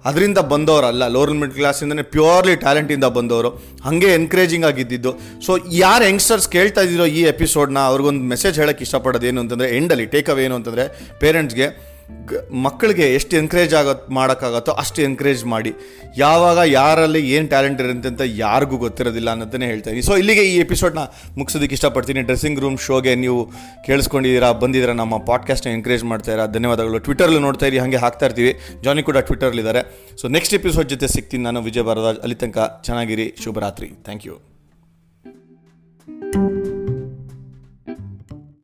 ಅದರಿಂದ 0.10 0.40
ಬಂದವರಲ್ಲ 0.54 1.04
ಲೋವರ್ 1.16 1.34
ಮಿಡ್ಲ್ 1.42 1.58
ಕ್ಲಾಸಿಂದನೇ 1.60 2.04
ಪ್ಯೂರ್ಲಿ 2.14 2.56
ಟ್ಯಾಲೆಂಟಿಂದ 2.64 3.08
ಬಂದವರು. 3.18 3.50
ಹಾಗೆ 3.86 4.10
ಎನ್ಕರೇಜಿಂಗ್ 4.20 4.66
ಆಗಿದ್ದಿದ್ದು. 4.70 5.12
ಸೊ 5.46 5.52
ಯಾರು 5.84 6.06
ಯಂಗ್ಸ್ಟರ್ಸ್ 6.12 6.48
ಕೇಳ್ತಾ 6.56 6.84
ಇದ್ದೀರೋ 6.88 7.06
ಈ 7.18 7.22
ಎಪಿಸೋಡ್ನ 7.34 7.82
ಅವ್ರಿಗೊಂದು 7.92 8.24
ಮೆಸೇಜ್ 8.34 8.60
ಹೇಳೋಕ್ಕೆ 8.62 8.86
ಇಷ್ಟಪಡೋದು 8.88 9.28
ಏನು 9.32 9.42
ಅಂತಂದರೆ 9.44 9.70
ಎಂಡಲ್ಲಿ 9.80 10.06
ಟೇಕ್ 10.16 10.30
ಅವೇ 10.34 10.46
ಏನು 10.48 10.56
ಅಂತಂದರೆ 10.60 10.86
ಪೇರೆಂಟ್ಸ್ಗೆ 11.24 11.93
ಮಕ್ಕಳಿಗೆ 12.52 13.14
ಎಷ್ಟು 13.14 13.38
ಎನ್ಕರೇಜ್ 13.38 13.74
ಆಗೋ, 13.74 13.94
ಮಾಡೋಕ್ಕಾಗತ್ತೋ 14.10 14.72
ಅಷ್ಟು 14.72 15.02
ಎನ್ಕರೇಜ್ 15.02 15.46
ಮಾಡಿ. 15.46 15.72
ಯಾವಾಗ 16.18 16.60
ಯಾರಲ್ಲಿ 16.66 17.32
ಏನು 17.32 17.48
ಟ್ಯಾಲೆಂಟ್ 17.48 17.82
ಇರುತ್ತೆ 17.82 18.10
ಅಂತ 18.10 18.22
ಯಾರಿಗೂ 18.26 18.78
ಗೊತ್ತಿರೋದಿಲ್ಲ 18.78 19.30
ಅನ್ನೋದನ್ನೇ 19.30 19.66
ಹೇಳ್ತಾ 19.66 19.90
ಇದ್ದೀನಿ 19.90 20.06
ಸೊ 20.06 20.18
ಇಲ್ಲಿಗೆ 20.18 20.44
ಈ 20.44 20.58
ಎಪಿಸೋಡ್ನ 20.58 21.00
ಮುಗಿಸೋದಕ್ಕೆ 21.38 21.74
ಇಷ್ಟಪಡ್ತೀನಿ. 21.74 22.22
ಡ್ರೆಸ್ಸಿಂಗ್ 22.22 22.60
ರೂಮ್ 22.60 22.78
ಶೋಗೆ 22.78 23.16
ನೀವು 23.16 23.52
ಕೇಳಿಸ್ಕೊಂಡಿದ್ದೀರಾ, 23.86 24.52
ಬಂದಿದ್ದೀರಾ, 24.52 24.94
ನಮ್ಮ 24.94 25.18
ಪಾಡ್ಕಾಸ್ಟ್ನ 25.18 25.72
ಎನ್ಕರೇಜ್ 25.72 26.04
ಮಾಡ್ತಾ 26.04 26.32
ಇರೋ 26.32 26.48
ಧನ್ಯವಾದಗಳು. 26.48 27.00
ಟ್ವಿಟರಲ್ಲಿ 27.00 27.40
ನೋಡ್ತಾ 27.40 27.66
ಇರಿ, 27.66 27.78
ಹಾಗೆ 27.78 27.98
ಹಾಕ್ತಾ 27.98 28.26
ಇರ್ತೀವಿ. 28.26 28.60
ಜಾನಿ 28.84 29.04
ಕೂಡ 29.04 29.18
ಟ್ವಿಟರ್ಲಿದ್ದಾರೆ 29.18 29.84
ಸೊ 30.22 30.28
ನೆಕ್ಸ್ಟ್ 30.28 30.54
ಎಪಿಸೋಡ್ 30.54 30.90
ಜೊತೆ 30.90 31.08
ಸಿಗ್ತೀನಿ 31.08 31.44
ನಾನು, 31.44 31.62
ವಿಜಯ 31.62 31.82
ಅಲ್ಲಿ 32.24 32.36
ತನಕ 32.36 32.82
ಚೆನ್ನಾಗಿರಿ, 32.86 33.36
ಶುಭರಾತ್ರಿ. 33.44 33.88
Thank 33.88 34.26
you 34.26 34.53